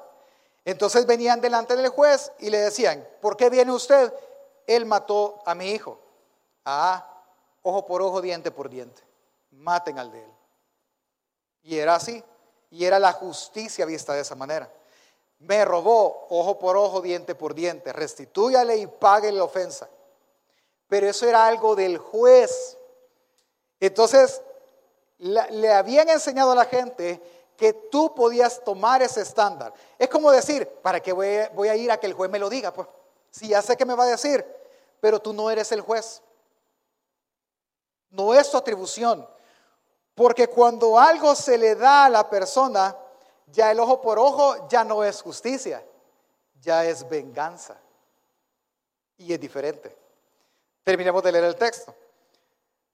Entonces 0.64 1.06
venían 1.06 1.40
delante 1.40 1.76
del 1.76 1.88
juez 1.88 2.32
y 2.38 2.50
le 2.50 2.58
decían, 2.58 3.06
¿por 3.20 3.36
qué 3.36 3.48
viene 3.48 3.72
usted? 3.72 4.12
Él 4.66 4.86
mató 4.86 5.42
a 5.46 5.54
mi 5.54 5.70
hijo. 5.70 5.98
Ah, 6.64 7.22
ojo 7.62 7.86
por 7.86 8.02
ojo, 8.02 8.20
diente 8.20 8.50
por 8.50 8.68
diente. 8.68 9.02
Maten 9.50 9.98
al 9.98 10.12
de 10.12 10.22
él. 10.22 10.37
Y 11.68 11.78
era 11.78 11.94
así. 11.94 12.22
Y 12.70 12.84
era 12.84 12.98
la 12.98 13.12
justicia 13.12 13.86
vista 13.86 14.14
de 14.14 14.20
esa 14.20 14.34
manera 14.34 14.70
me 15.40 15.64
robó 15.64 16.26
ojo 16.30 16.58
por 16.58 16.76
ojo, 16.76 17.00
diente 17.00 17.34
por 17.34 17.54
diente, 17.54 17.92
restitúyale 17.92 18.76
y 18.76 18.86
pague 18.86 19.30
la 19.30 19.44
ofensa. 19.44 19.88
Pero 20.88 21.08
eso 21.08 21.26
era 21.26 21.46
algo 21.46 21.76
del 21.76 21.98
juez. 21.98 22.76
Entonces, 23.78 24.42
le 25.18 25.72
habían 25.72 26.08
enseñado 26.08 26.52
a 26.52 26.56
la 26.56 26.64
gente 26.64 27.20
que 27.56 27.72
tú 27.72 28.14
podías 28.14 28.62
tomar 28.64 29.02
ese 29.02 29.20
estándar. 29.20 29.72
Es 29.98 30.08
como 30.08 30.30
decir, 30.30 30.66
¿para 30.82 31.00
qué 31.00 31.12
voy, 31.12 31.68
a 31.68 31.76
ir 31.76 31.90
a 31.90 31.98
que 31.98 32.06
el 32.06 32.14
juez 32.14 32.30
me 32.30 32.38
lo 32.38 32.48
diga? 32.48 32.72
Pues, 32.72 32.88
si 33.30 33.48
ya 33.48 33.62
sé 33.62 33.76
que 33.76 33.84
me 33.84 33.94
va 33.94 34.04
a 34.04 34.08
decir, 34.08 34.44
pero 35.00 35.20
tú 35.20 35.32
no 35.32 35.50
eres 35.50 35.70
el 35.72 35.82
juez. 35.82 36.22
No 38.10 38.32
es 38.34 38.50
tu 38.50 38.56
atribución. 38.56 39.28
Porque 40.18 40.48
cuando 40.48 40.98
algo 40.98 41.32
se 41.36 41.56
le 41.56 41.76
da 41.76 42.06
a 42.06 42.08
la 42.08 42.28
persona, 42.28 42.96
ya 43.46 43.70
el 43.70 43.78
ojo 43.78 44.00
por 44.00 44.18
ojo 44.18 44.66
ya 44.68 44.82
no 44.82 45.04
es 45.04 45.22
justicia, 45.22 45.86
ya 46.60 46.84
es 46.84 47.08
venganza. 47.08 47.76
Y 49.16 49.32
es 49.32 49.38
diferente. 49.38 49.96
Terminemos 50.82 51.22
de 51.22 51.30
leer 51.30 51.44
el 51.44 51.54
texto. 51.54 51.94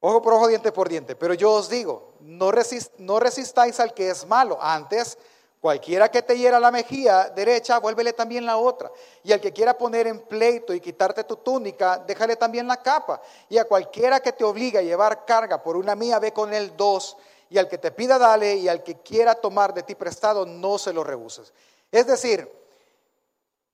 Ojo 0.00 0.20
por 0.20 0.34
ojo, 0.34 0.48
diente 0.48 0.70
por 0.70 0.86
diente. 0.86 1.16
Pero 1.16 1.32
yo 1.32 1.52
os 1.52 1.70
digo, 1.70 2.12
no, 2.20 2.52
no 2.98 3.20
resistáis 3.20 3.80
al 3.80 3.94
que 3.94 4.10
es 4.10 4.26
malo. 4.26 4.58
Antes, 4.60 5.16
cualquiera 5.64 6.10
que 6.10 6.20
te 6.20 6.36
hiera 6.36 6.60
la 6.60 6.70
mejilla 6.70 7.30
derecha, 7.30 7.78
vuélvele 7.78 8.12
también 8.12 8.44
la 8.44 8.58
otra. 8.58 8.92
Y 9.22 9.32
al 9.32 9.40
que 9.40 9.50
quiera 9.50 9.78
poner 9.78 10.06
en 10.06 10.20
pleito 10.20 10.74
y 10.74 10.80
quitarte 10.80 11.24
tu 11.24 11.36
túnica, 11.36 11.96
déjale 12.06 12.36
también 12.36 12.68
la 12.68 12.82
capa. 12.82 13.22
Y 13.48 13.56
a 13.56 13.64
cualquiera 13.64 14.20
que 14.20 14.32
te 14.32 14.44
obligue 14.44 14.76
a 14.76 14.82
llevar 14.82 15.24
carga 15.24 15.62
por 15.62 15.78
una 15.78 15.94
mía, 15.94 16.18
ve 16.18 16.34
con 16.34 16.52
él 16.52 16.76
dos 16.76 17.16
y 17.48 17.56
al 17.56 17.66
que 17.66 17.78
te 17.78 17.92
pida 17.92 18.18
dale, 18.18 18.56
y 18.56 18.68
al 18.68 18.82
que 18.82 19.00
quiera 19.00 19.34
tomar 19.36 19.72
de 19.72 19.82
ti 19.84 19.94
prestado, 19.94 20.44
no 20.44 20.76
se 20.76 20.92
lo 20.92 21.02
rehuses. 21.02 21.50
Es 21.90 22.06
decir, 22.06 22.46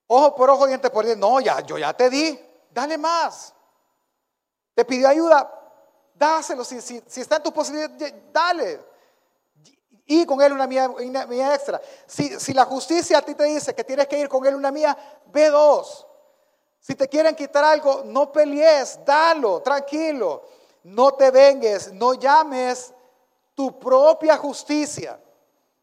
ojo 0.07 0.37
por 0.37 0.49
ojo, 0.49 0.69
diente 0.69 0.91
por 0.91 1.05
diente, 1.05 1.21
no, 1.21 1.41
ya, 1.41 1.59
yo 1.59 1.77
ya 1.77 1.93
te 1.93 2.09
di, 2.09 2.39
dale 2.71 2.99
más. 2.99 3.53
Te 4.77 4.85
pidió 4.85 5.09
ayuda, 5.09 5.53
dáselo, 6.15 6.65
si, 6.65 6.81
si, 6.81 7.03
está 7.21 7.39
en 7.39 7.43
tu 7.43 7.53
posibilidad, 7.53 7.91
dale. 8.33 8.90
Y 10.13 10.27
con 10.27 10.43
él 10.43 10.53
una 10.53 10.67
mía, 10.67 10.89
mía 11.29 11.55
extra. 11.55 11.81
Si, 12.05 12.41
si 12.41 12.53
la 12.53 12.65
justicia 12.65 13.19
a 13.19 13.23
ti 13.23 13.37
te 13.37 13.45
dice 13.45 13.73
que 13.77 13.85
tienes 13.85 14.09
que 14.09 14.19
ir 14.19 14.29
con 14.29 14.45
él 14.45 14.57
una 14.57 14.73
mía, 14.73 14.99
ve 15.27 15.49
dos. 15.51 16.05
Si 16.81 16.97
te 16.97 17.07
quieren 17.07 17.37
quitar 17.37 17.63
algo, 17.63 18.03
no 18.05 18.33
pelees, 18.33 18.99
dalo, 19.05 19.63
tranquilo. 19.63 20.43
No 20.83 21.13
te 21.13 21.31
vengues, 21.31 21.93
no 21.93 22.15
llames 22.15 22.93
tu 23.55 23.79
propia 23.79 24.37
justicia. 24.37 25.21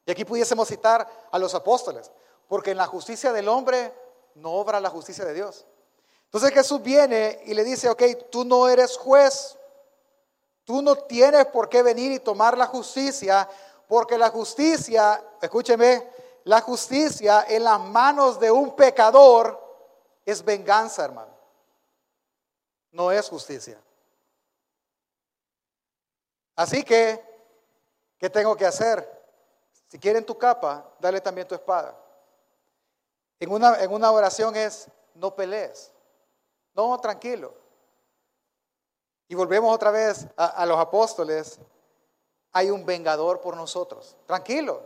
Y 0.05 0.11
aquí 0.11 0.25
pudiésemos 0.25 0.67
citar 0.67 1.07
a 1.31 1.39
los 1.39 1.55
apóstoles, 1.55 2.11
porque 2.49 2.71
en 2.71 2.77
la 2.77 2.85
justicia 2.85 3.31
del 3.31 3.47
hombre 3.47 3.93
no 4.35 4.55
obra 4.55 4.81
la 4.81 4.89
justicia 4.89 5.23
de 5.23 5.35
Dios. 5.35 5.65
Entonces 6.25 6.51
Jesús 6.51 6.81
viene 6.81 7.43
y 7.45 7.53
le 7.53 7.63
dice, 7.63 7.87
ok, 7.87 8.03
tú 8.29 8.43
no 8.43 8.67
eres 8.67 8.97
juez, 8.97 9.57
tú 10.67 10.81
no 10.81 10.97
tienes 10.97 11.45
por 11.45 11.69
qué 11.69 11.81
venir 11.81 12.11
y 12.11 12.19
tomar 12.19 12.57
la 12.57 12.65
justicia, 12.65 13.47
porque 13.87 14.17
la 14.17 14.29
justicia, 14.29 15.23
escúcheme, 15.41 16.09
la 16.43 16.61
justicia 16.61 17.45
en 17.47 17.63
las 17.63 17.79
manos 17.79 18.39
de 18.39 18.51
un 18.51 18.75
pecador 18.75 19.59
es 20.25 20.43
venganza, 20.43 21.05
hermano. 21.05 21.33
No 22.91 23.11
es 23.11 23.27
justicia. 23.29 23.79
Así 26.55 26.83
que 26.83 27.27
¿Qué 28.17 28.29
tengo 28.29 28.55
que 28.55 28.65
hacer? 28.65 29.07
Si 29.87 29.99
quieren 29.99 30.25
tu 30.25 30.37
capa, 30.37 30.91
dale 30.99 31.21
también 31.21 31.47
tu 31.47 31.55
espada. 31.55 31.95
En 33.39 33.51
una, 33.51 33.81
en 33.81 33.91
una 33.91 34.11
oración 34.11 34.55
es, 34.55 34.89
no 35.13 35.35
pelees. 35.35 35.91
No, 36.73 36.99
tranquilo. 36.99 37.53
Y 39.27 39.35
volvemos 39.35 39.73
otra 39.73 39.91
vez 39.91 40.27
a, 40.35 40.47
a 40.47 40.65
los 40.65 40.79
apóstoles. 40.79 41.59
Hay 42.57 42.71
un 42.71 42.83
vengador 42.87 43.39
por 43.39 43.55
nosotros. 43.55 44.15
Tranquilo. 44.25 44.81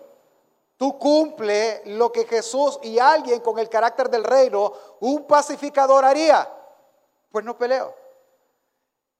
Tú 0.76 1.00
cumple 1.00 1.82
lo 1.86 2.12
que 2.12 2.26
Jesús 2.26 2.78
y 2.82 3.00
alguien 3.00 3.40
con 3.40 3.58
el 3.60 3.70
carácter 3.70 4.10
del 4.10 4.26
reino, 4.26 4.74
un 5.00 5.24
pacificador 5.26 6.04
haría. 6.04 6.52
Pues 7.32 7.46
no 7.46 7.58
peleo. 7.58 7.96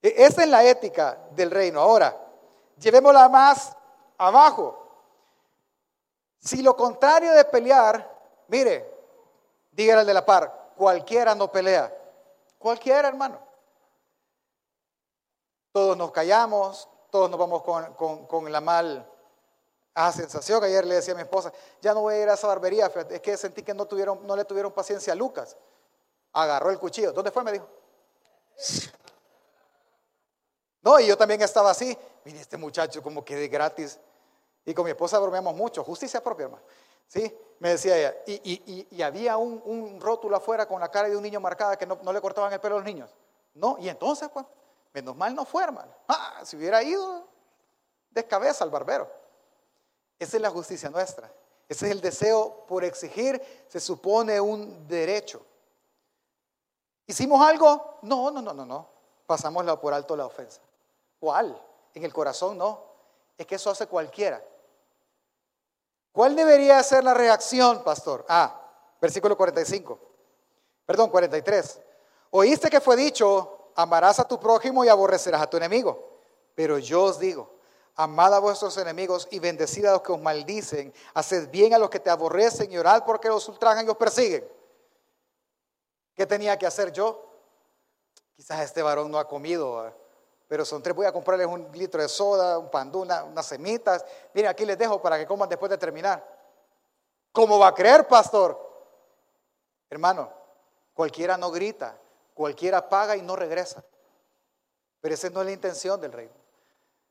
Esa 0.02 0.42
es 0.42 0.48
la 0.50 0.62
ética 0.64 1.18
del 1.30 1.50
reino. 1.50 1.80
Ahora, 1.80 2.14
llevémosla 2.76 3.26
más 3.30 3.74
abajo. 4.18 4.86
Si 6.38 6.60
lo 6.60 6.76
contrario 6.76 7.32
de 7.32 7.46
pelear, 7.46 8.06
mire, 8.48 8.86
dígale 9.70 10.00
al 10.00 10.06
de 10.06 10.12
la 10.12 10.26
par, 10.26 10.72
cualquiera 10.76 11.34
no 11.34 11.50
pelea. 11.50 11.90
Cualquiera, 12.58 13.08
hermano. 13.08 13.38
Todos 15.72 15.96
nos 15.96 16.10
callamos, 16.10 16.86
todos 17.12 17.28
nos 17.28 17.38
vamos 17.38 17.62
con, 17.62 18.50
la 18.50 18.60
mal 18.62 19.06
sensación. 20.14 20.64
Ayer 20.64 20.86
le 20.86 20.94
decía 20.94 21.12
a 21.12 21.16
mi 21.16 21.22
esposa, 21.22 21.52
ya 21.82 21.92
no 21.92 22.00
voy 22.00 22.14
a 22.14 22.22
ir 22.22 22.28
a 22.30 22.34
esa 22.34 22.46
barbería, 22.46 22.90
es 23.10 23.20
que 23.20 23.36
sentí 23.36 23.62
que 23.62 23.74
no, 23.74 23.84
tuvieron, 23.84 24.26
no 24.26 24.34
le 24.34 24.46
tuvieron 24.46 24.72
paciencia 24.72 25.12
a 25.12 25.16
Lucas. 25.16 25.54
Agarró 26.32 26.70
el 26.70 26.78
cuchillo. 26.78 27.12
¿Dónde 27.12 27.30
fue? 27.30 27.44
Me 27.44 27.52
dijo. 27.52 27.68
No, 30.80 30.98
y 30.98 31.06
yo 31.06 31.18
también 31.18 31.42
estaba 31.42 31.70
así. 31.70 31.96
Mire, 32.24 32.40
este 32.40 32.56
muchacho 32.56 33.02
como 33.02 33.24
que 33.24 33.36
de 33.36 33.48
gratis 33.48 33.98
Y 34.64 34.72
con 34.72 34.84
mi 34.86 34.92
esposa 34.92 35.18
bromeamos 35.18 35.54
mucho, 35.54 35.84
justicia 35.84 36.22
propia, 36.22 36.44
hermano. 36.44 36.64
¿Sí? 37.08 37.30
Me 37.58 37.68
decía 37.68 37.98
ella, 37.98 38.14
y, 38.26 39.02
había 39.02 39.36
un, 39.36 40.00
rótulo 40.00 40.34
afuera 40.34 40.66
con 40.66 40.80
la 40.80 40.90
cara 40.90 41.10
de 41.10 41.16
un 41.16 41.22
niño 41.22 41.40
marcada 41.40 41.76
que 41.76 41.84
no, 41.84 42.10
le 42.10 42.20
cortaban 42.22 42.52
el 42.54 42.58
pelo 42.58 42.76
a 42.76 42.78
los 42.78 42.86
niños. 42.86 43.14
No, 43.52 43.76
y 43.78 43.90
entonces, 43.90 44.30
pues, 44.32 44.46
menos 44.92 45.16
mal 45.16 45.34
no 45.34 45.44
fue, 45.44 45.64
hermano. 45.64 45.92
Ah, 46.08 46.40
si 46.44 46.56
hubiera 46.56 46.82
ido, 46.82 47.26
descabeza 48.10 48.64
al 48.64 48.70
barbero. 48.70 49.10
Esa 50.18 50.36
es 50.36 50.42
la 50.42 50.50
justicia 50.50 50.90
nuestra. 50.90 51.32
Ese 51.68 51.86
es 51.86 51.92
el 51.92 52.00
deseo 52.00 52.66
por 52.66 52.84
exigir, 52.84 53.40
se 53.68 53.80
supone 53.80 54.40
un 54.40 54.86
derecho. 54.86 55.44
¿Hicimos 57.06 57.44
algo? 57.46 57.98
No, 58.02 58.30
no, 58.30 58.42
no, 58.42 58.52
no, 58.52 58.64
no. 58.64 58.88
Pasamos 59.26 59.64
por 59.78 59.94
alto 59.94 60.16
la 60.16 60.26
ofensa. 60.26 60.60
¿Cuál? 61.18 61.60
En 61.94 62.04
el 62.04 62.12
corazón 62.12 62.58
no. 62.58 62.84
Es 63.38 63.46
que 63.46 63.54
eso 63.54 63.70
hace 63.70 63.86
cualquiera. 63.86 64.42
¿Cuál 66.12 66.36
debería 66.36 66.82
ser 66.82 67.04
la 67.04 67.14
reacción, 67.14 67.82
pastor? 67.82 68.24
Ah, 68.28 68.60
versículo 69.00 69.36
45. 69.36 69.98
Perdón, 70.84 71.10
43. 71.10 71.80
Oíste 72.30 72.68
que 72.68 72.80
fue 72.80 72.96
dicho, 72.96 73.61
amarás 73.74 74.18
a 74.20 74.28
tu 74.28 74.38
prójimo 74.38 74.84
y 74.84 74.88
aborrecerás 74.88 75.42
a 75.42 75.50
tu 75.50 75.56
enemigo. 75.56 76.10
Pero 76.54 76.78
yo 76.78 77.04
os 77.04 77.18
digo, 77.18 77.50
amad 77.94 78.34
a 78.34 78.38
vuestros 78.38 78.76
enemigos 78.76 79.28
y 79.30 79.38
bendecid 79.38 79.86
a 79.86 79.92
los 79.92 80.02
que 80.02 80.12
os 80.12 80.20
maldicen, 80.20 80.92
haced 81.14 81.50
bien 81.50 81.74
a 81.74 81.78
los 81.78 81.90
que 81.90 82.00
te 82.00 82.10
aborrecen 82.10 82.70
y 82.70 82.78
orad 82.78 83.04
porque 83.04 83.28
los 83.28 83.48
ultrajan 83.48 83.86
y 83.86 83.90
os 83.90 83.96
persiguen. 83.96 84.46
¿Qué 86.14 86.26
tenía 86.26 86.58
que 86.58 86.66
hacer 86.66 86.92
yo? 86.92 87.28
Quizás 88.36 88.60
este 88.60 88.82
varón 88.82 89.10
no 89.10 89.18
ha 89.18 89.28
comido, 89.28 89.92
pero 90.48 90.64
son 90.64 90.82
tres, 90.82 90.94
voy 90.94 91.06
a 91.06 91.12
comprarles 91.12 91.46
un 91.46 91.70
litro 91.72 92.02
de 92.02 92.08
soda, 92.08 92.58
un 92.58 92.70
pan, 92.70 92.94
unas 92.94 93.46
semitas. 93.46 94.04
Miren, 94.34 94.50
aquí 94.50 94.66
les 94.66 94.76
dejo 94.76 95.00
para 95.00 95.18
que 95.18 95.26
coman 95.26 95.48
después 95.48 95.70
de 95.70 95.78
terminar. 95.78 96.22
¿Cómo 97.32 97.58
va 97.58 97.68
a 97.68 97.74
creer, 97.74 98.06
pastor? 98.06 98.58
Hermano, 99.88 100.30
cualquiera 100.92 101.36
no 101.36 101.50
grita, 101.50 101.98
cualquiera 102.42 102.88
paga 102.88 103.16
y 103.16 103.22
no 103.22 103.36
regresa. 103.36 103.84
Pero 105.00 105.14
esa 105.14 105.30
no 105.30 105.42
es 105.42 105.46
la 105.46 105.52
intención 105.52 106.00
del 106.00 106.10
reino. 106.10 106.34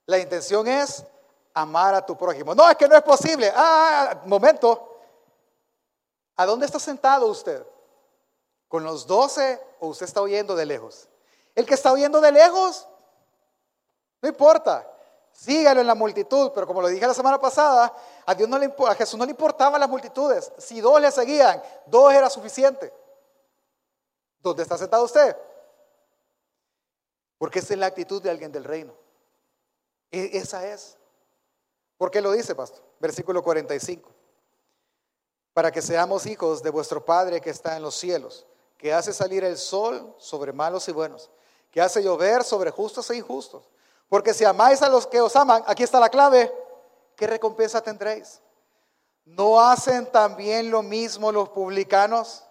La 0.05 0.19
intención 0.19 0.67
es 0.67 1.05
amar 1.53 1.95
a 1.95 2.05
tu 2.05 2.17
prójimo. 2.17 2.53
No, 2.53 2.69
es 2.69 2.75
que 2.75 2.85
no 2.85 2.97
es 2.97 3.01
posible. 3.01 3.49
Ah, 3.55 4.23
momento. 4.25 4.89
¿A 6.35 6.45
dónde 6.45 6.65
está 6.65 6.79
sentado 6.79 7.27
usted? 7.27 7.65
¿Con 8.67 8.83
los 8.83 9.07
doce 9.07 9.57
o 9.79 9.87
usted 9.87 10.05
está 10.05 10.21
oyendo 10.21 10.53
de 10.53 10.65
lejos? 10.65 11.07
El 11.55 11.65
que 11.65 11.75
está 11.75 11.93
oyendo 11.93 12.19
de 12.19 12.33
lejos, 12.33 12.85
no 14.21 14.27
importa. 14.27 14.85
Sígalo 15.31 15.79
en 15.79 15.87
la 15.87 15.95
multitud, 15.95 16.51
pero 16.53 16.67
como 16.67 16.81
lo 16.81 16.89
dije 16.89 17.07
la 17.07 17.13
semana 17.13 17.39
pasada, 17.39 17.95
a, 18.25 18.35
Dios 18.35 18.49
no 18.49 18.59
le, 18.59 18.73
a 18.85 18.95
Jesús 18.95 19.17
no 19.17 19.23
le 19.23 19.31
importaban 19.31 19.79
las 19.79 19.89
multitudes. 19.89 20.51
Si 20.57 20.81
dos 20.81 20.99
le 20.99 21.09
seguían, 21.09 21.63
dos 21.85 22.11
era 22.11 22.29
suficiente. 22.29 22.91
¿Dónde 24.41 24.63
está 24.63 24.77
sentado 24.77 25.03
usted? 25.03 25.35
Porque 27.37 27.59
esa 27.59 27.73
es 27.73 27.79
la 27.79 27.87
actitud 27.87 28.21
de 28.21 28.29
alguien 28.29 28.51
del 28.51 28.63
reino. 28.63 28.93
E, 30.11 30.37
esa 30.37 30.67
es. 30.67 30.97
¿Por 31.97 32.11
qué 32.11 32.21
lo 32.21 32.31
dice, 32.31 32.55
pastor? 32.55 32.83
Versículo 32.99 33.43
45. 33.43 34.09
Para 35.53 35.71
que 35.71 35.81
seamos 35.81 36.25
hijos 36.25 36.63
de 36.63 36.69
vuestro 36.69 37.03
Padre 37.03 37.41
que 37.41 37.49
está 37.49 37.75
en 37.75 37.83
los 37.83 37.95
cielos, 37.95 38.45
que 38.77 38.93
hace 38.93 39.13
salir 39.13 39.43
el 39.43 39.57
sol 39.57 40.15
sobre 40.17 40.53
malos 40.53 40.87
y 40.87 40.91
buenos, 40.91 41.29
que 41.69 41.81
hace 41.81 42.03
llover 42.03 42.43
sobre 42.43 42.71
justos 42.71 43.09
e 43.09 43.17
injustos 43.17 43.71
porque 44.11 44.33
si 44.33 44.43
amáis 44.43 44.81
a 44.81 44.89
los 44.89 45.07
que 45.07 45.21
os 45.21 45.33
aman, 45.37 45.63
aquí 45.65 45.83
está 45.83 45.97
la 45.97 46.09
clave, 46.09 46.53
¿qué 47.15 47.27
recompensa 47.27 47.79
tendréis? 47.79 48.41
¿No 49.23 49.57
hacen 49.57 50.05
también 50.11 50.69
lo 50.69 50.83
mismo 50.83 51.31
los 51.31 51.47
publicanos? 51.47 52.43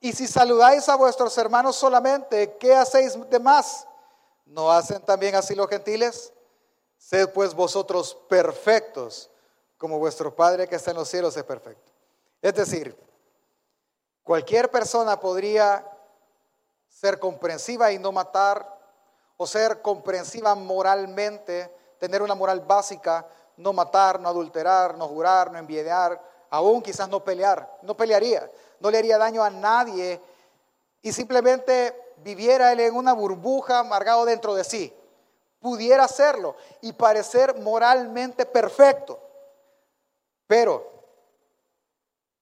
Y 0.00 0.12
si 0.12 0.26
saludáis 0.26 0.88
a 0.88 0.96
vuestros 0.96 1.36
hermanos 1.36 1.76
solamente, 1.76 2.56
¿qué 2.56 2.74
hacéis 2.74 3.18
de 3.28 3.38
más? 3.38 3.86
¿No 4.46 4.72
hacen 4.72 5.02
también 5.02 5.34
así 5.34 5.54
los 5.54 5.68
gentiles? 5.68 6.32
Sed 6.96 7.28
pues 7.30 7.54
vosotros 7.54 8.16
perfectos, 8.28 9.30
como 9.76 9.98
vuestro 9.98 10.34
Padre 10.34 10.66
que 10.66 10.76
está 10.76 10.90
en 10.92 10.96
los 10.96 11.08
cielos 11.08 11.36
es 11.36 11.44
perfecto. 11.44 11.92
Es 12.40 12.54
decir, 12.54 12.98
cualquier 14.24 14.70
persona 14.70 15.20
podría 15.20 15.86
ser 16.88 17.18
comprensiva 17.18 17.92
y 17.92 17.98
no 17.98 18.10
matar 18.10 18.78
o 19.36 19.46
ser 19.46 19.82
comprensiva 19.82 20.54
moralmente, 20.54 21.74
tener 21.98 22.22
una 22.22 22.34
moral 22.34 22.60
básica, 22.60 23.26
no 23.58 23.74
matar, 23.74 24.18
no 24.18 24.28
adulterar, 24.30 24.96
no 24.96 25.06
jurar, 25.08 25.52
no 25.52 25.58
envidiar, 25.58 26.20
aún 26.50 26.82
quizás 26.82 27.08
no 27.08 27.24
pelear, 27.24 27.78
no 27.82 27.96
pelearía, 27.96 28.50
no 28.80 28.90
le 28.90 28.98
haría 28.98 29.16
daño 29.16 29.42
a 29.42 29.50
nadie 29.50 30.20
y 31.00 31.12
simplemente 31.12 32.14
viviera 32.18 32.72
él 32.72 32.80
en 32.80 32.94
una 32.94 33.12
burbuja 33.12 33.78
amargado 33.78 34.24
dentro 34.24 34.54
de 34.54 34.64
sí. 34.64 34.94
Pudiera 35.60 36.04
hacerlo 36.04 36.56
y 36.80 36.92
parecer 36.92 37.58
moralmente 37.58 38.46
perfecto. 38.46 39.20
Pero 40.46 40.90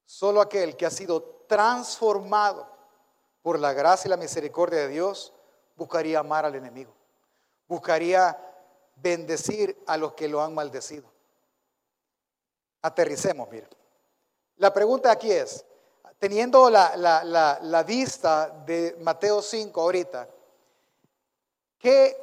solo 0.06 0.40
aquel 0.40 0.76
que 0.76 0.86
ha 0.86 0.90
sido 0.90 1.22
transformado 1.46 2.66
por 3.42 3.58
la 3.58 3.72
gracia 3.72 4.08
y 4.08 4.10
la 4.10 4.16
misericordia 4.16 4.80
de 4.80 4.88
Dios 4.88 5.32
buscaría 5.76 6.20
amar 6.20 6.44
al 6.44 6.54
enemigo, 6.54 6.92
buscaría 7.66 8.36
bendecir 8.96 9.82
a 9.86 9.96
los 9.96 10.14
que 10.14 10.28
lo 10.28 10.42
han 10.42 10.54
maldecido. 10.54 11.10
Aterricemos, 12.82 13.48
mire. 13.50 13.77
La 14.58 14.72
pregunta 14.72 15.10
aquí 15.10 15.30
es, 15.30 15.64
teniendo 16.18 16.68
la, 16.68 16.96
la, 16.96 17.82
vista 17.84 18.48
de 18.66 18.96
Mateo 19.00 19.40
5 19.40 19.80
ahorita, 19.80 20.28
¿qué 21.78 22.16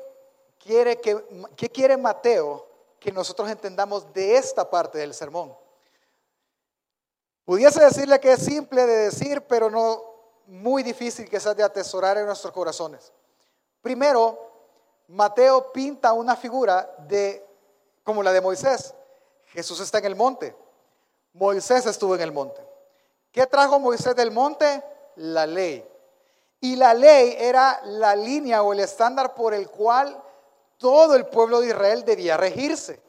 quiere, 0.60 1.00
que, 1.00 1.24
¿qué 1.56 1.70
quiere 1.70 1.96
Mateo 1.96 2.68
que 3.00 3.12
nosotros 3.12 3.50
entendamos 3.50 4.12
de 4.14 4.36
esta 4.36 4.70
parte 4.70 4.98
del 4.98 5.14
sermón? 5.14 5.56
Pudiese 7.46 7.82
decirle 7.82 8.20
que 8.20 8.34
es 8.34 8.44
simple 8.44 8.86
de 8.86 8.96
decir, 9.06 9.42
pero 9.48 9.70
no 9.70 10.04
muy 10.48 10.84
difícil 10.84 11.30
sea 11.40 11.54
de 11.54 11.64
atesorar 11.64 12.18
en 12.18 12.26
nuestros 12.26 12.52
corazones. 12.52 13.14
Primero, 13.82 14.52
Mateo 15.08 15.72
pinta 15.72 16.12
una 16.12 16.36
figura 16.36 16.96
de 17.08 17.46
como 18.04 18.22
la 18.22 18.34
de 18.34 18.42
Moisés. 18.42 18.94
Jesús 19.48 19.80
está 19.80 20.00
en 20.00 20.06
el 20.06 20.16
monte. 20.16 20.56
Moisés 21.36 21.86
estuvo 21.86 22.16
en 22.16 22.22
el 22.22 22.32
monte. 22.32 22.66
¿Qué 23.32 23.46
trajo 23.46 23.78
Moisés 23.78 24.16
del 24.16 24.32
monte? 24.32 24.82
La 25.18 25.46
ley. 25.46 25.86
Y 26.62 26.78
la 26.78 26.94
ley 26.94 27.36
era 27.38 27.82
la 27.84 28.16
línea 28.16 28.64
o 28.64 28.72
el 28.72 28.80
estándar 28.80 29.36
por 29.36 29.54
el 29.54 29.70
cual 29.70 30.18
todo 30.78 31.14
el 31.16 31.26
pueblo 31.26 31.60
de 31.60 31.68
Israel 31.68 32.06
debía 32.06 32.38
regirse, 32.38 33.02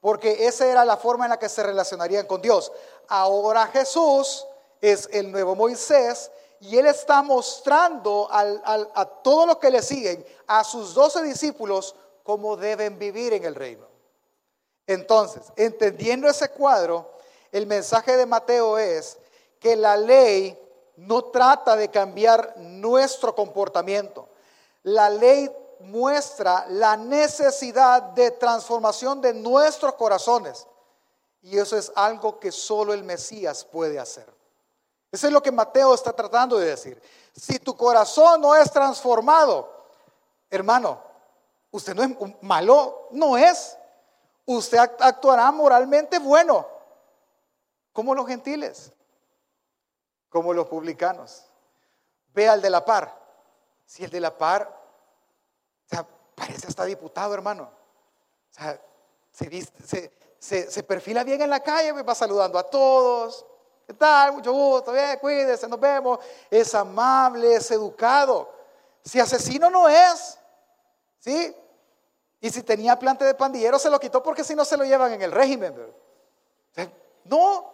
porque 0.00 0.46
esa 0.46 0.66
era 0.66 0.84
la 0.84 0.96
forma 0.96 1.26
en 1.26 1.30
la 1.30 1.38
que 1.38 1.48
se 1.48 1.62
relacionarían 1.62 2.26
con 2.26 2.40
Dios. 2.40 2.72
Ahora 3.06 3.66
Jesús 3.66 4.46
es 4.80 5.08
el 5.12 5.30
nuevo 5.30 5.54
Moisés 5.54 6.30
y 6.60 6.78
él 6.78 6.86
está 6.86 7.22
mostrando 7.22 8.28
a 8.30 9.04
todos 9.22 9.46
los 9.46 9.58
que 9.58 9.70
le 9.70 9.82
siguen, 9.82 10.24
a 10.46 10.64
sus 10.64 10.94
doce 10.94 11.22
discípulos, 11.22 11.94
cómo 12.22 12.56
deben 12.56 12.98
vivir 12.98 13.34
en 13.34 13.44
el 13.44 13.54
reino. 13.54 13.86
Entonces, 14.86 15.42
entendiendo 15.56 16.28
ese 16.28 16.48
cuadro, 16.48 17.12
el 17.54 17.68
mensaje 17.68 18.16
de 18.16 18.26
Mateo 18.26 18.78
es 18.78 19.16
que 19.60 19.76
la 19.76 19.96
ley 19.96 20.58
no 20.96 21.26
trata 21.26 21.76
de 21.76 21.88
cambiar 21.88 22.54
nuestro 22.56 23.32
comportamiento. 23.32 24.28
La 24.82 25.08
ley 25.08 25.48
muestra 25.78 26.66
la 26.68 26.96
necesidad 26.96 28.02
de 28.02 28.32
transformación 28.32 29.20
de 29.20 29.34
nuestros 29.34 29.94
corazones. 29.94 30.66
Y 31.42 31.56
eso 31.56 31.76
es 31.76 31.92
algo 31.94 32.40
que 32.40 32.50
solo 32.50 32.92
el 32.92 33.04
Mesías 33.04 33.64
puede 33.64 34.00
hacer. 34.00 34.26
Eso 35.12 35.28
es 35.28 35.32
lo 35.32 35.40
que 35.40 35.52
Mateo 35.52 35.94
está 35.94 36.12
tratando 36.12 36.58
de 36.58 36.66
decir. 36.66 37.00
Si 37.36 37.60
tu 37.60 37.76
corazón 37.76 38.40
no 38.40 38.56
es 38.56 38.68
transformado, 38.72 39.72
hermano, 40.50 41.00
usted 41.70 41.94
no 41.94 42.02
es 42.02 42.42
malo, 42.42 43.06
no 43.12 43.38
es. 43.38 43.76
Usted 44.44 44.78
actuará 44.98 45.52
moralmente 45.52 46.18
bueno, 46.18 46.73
como 47.94 48.14
los 48.14 48.26
gentiles, 48.26 48.92
como 50.28 50.52
los 50.52 50.66
publicanos. 50.66 51.46
Ve 52.34 52.46
al 52.46 52.60
de 52.60 52.68
la 52.68 52.84
par. 52.84 53.18
Si 53.86 54.04
el 54.04 54.10
de 54.10 54.20
la 54.20 54.36
par, 54.36 54.68
o 54.68 55.88
sea, 55.88 56.06
parece 56.34 56.66
hasta 56.66 56.84
diputado, 56.84 57.32
hermano. 57.32 57.62
O 57.64 58.54
sea, 58.54 58.78
se, 59.32 60.70
se 60.70 60.82
perfila 60.82 61.24
bien 61.24 61.40
en 61.40 61.48
la 61.48 61.60
calle, 61.60 61.92
va 62.02 62.14
saludando 62.14 62.58
a 62.58 62.68
todos 62.68 63.46
¿Qué 63.86 63.92
tal? 63.92 64.32
Mucho 64.32 64.52
gusto, 64.52 64.92
bien, 64.92 65.18
cuídese, 65.18 65.68
nos 65.68 65.78
vemos. 65.78 66.18
Es 66.50 66.74
amable, 66.74 67.54
es 67.54 67.70
educado. 67.70 68.50
Si 69.04 69.20
asesino 69.20 69.68
no 69.68 69.88
es, 69.88 70.38
¿sí? 71.18 71.54
Y 72.40 72.50
si 72.50 72.62
tenía 72.62 72.98
plante 72.98 73.24
de 73.24 73.34
pandillero 73.34 73.78
se 73.78 73.90
lo 73.90 74.00
quitó 74.00 74.22
porque 74.22 74.44
si 74.44 74.54
no 74.54 74.64
se 74.64 74.76
lo 74.76 74.84
llevan 74.84 75.12
en 75.12 75.22
el 75.22 75.32
régimen. 75.32 75.74
No, 77.24 77.73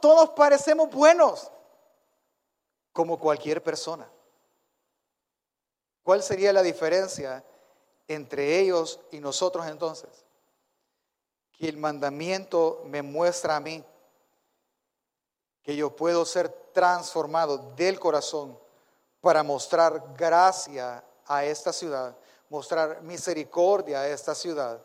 todos, 0.00 0.30
parecemos 0.30 0.90
buenos, 0.90 1.50
como 2.92 3.18
cualquier 3.18 3.62
persona. 3.62 4.10
¿Cuál 6.02 6.22
sería 6.22 6.52
la 6.52 6.62
diferencia 6.62 7.44
entre 8.08 8.58
ellos 8.58 9.00
y 9.10 9.20
nosotros 9.20 9.66
entonces? 9.66 10.24
Que 11.52 11.68
el 11.68 11.76
mandamiento 11.76 12.82
me 12.86 13.02
muestra 13.02 13.56
a 13.56 13.60
mí 13.60 13.84
que 15.62 15.76
yo 15.76 15.94
puedo 15.94 16.24
ser 16.24 16.48
transformado 16.72 17.58
del 17.76 18.00
corazón 18.00 18.58
para 19.20 19.42
mostrar 19.42 20.14
gracia 20.16 21.04
a 21.26 21.44
esta 21.44 21.72
ciudad, 21.72 22.16
mostrar 22.48 23.02
misericordia 23.02 24.00
a 24.00 24.08
esta 24.08 24.34
ciudad, 24.34 24.80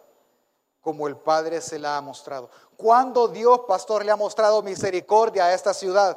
como 0.85 1.07
el 1.07 1.17
Padre 1.17 1.61
se 1.61 1.79
la 1.79 1.97
ha 1.97 2.01
mostrado. 2.01 2.47
¿Cuándo 2.77 3.27
Dios, 3.27 3.61
pastor, 3.67 4.05
le 4.05 4.11
ha 4.11 4.15
mostrado 4.15 4.61
misericordia 4.61 5.45
a 5.45 5.53
esta 5.55 5.73
ciudad? 5.73 6.15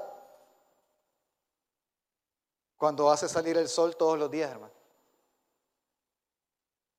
Cuando 2.76 3.11
hace 3.11 3.31
salir 3.31 3.57
el 3.57 3.66
sol 3.66 3.96
todos 3.96 4.18
los 4.18 4.31
días, 4.31 4.50
hermano. 4.50 4.74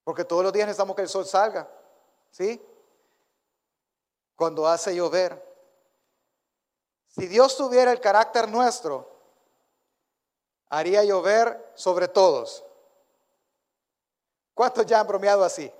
Porque 0.03 0.25
todos 0.25 0.41
los 0.41 0.51
días 0.51 0.65
necesitamos 0.65 0.95
que 0.95 1.03
el 1.03 1.09
sol 1.09 1.27
salga, 1.27 1.69
¿sí? 2.31 2.59
Cuando 4.35 4.67
hace 4.67 4.95
llover. 4.95 5.39
Si 7.09 7.27
Dios 7.27 7.55
tuviera 7.55 7.91
el 7.91 8.01
carácter 8.01 8.49
nuestro, 8.49 9.07
haría 10.69 11.03
llover 11.03 11.71
sobre 11.75 12.07
todos. 12.07 12.65
¿Cuántos 14.55 14.87
ya 14.87 15.01
han 15.01 15.05
bromeado 15.05 15.43
así? 15.43 15.71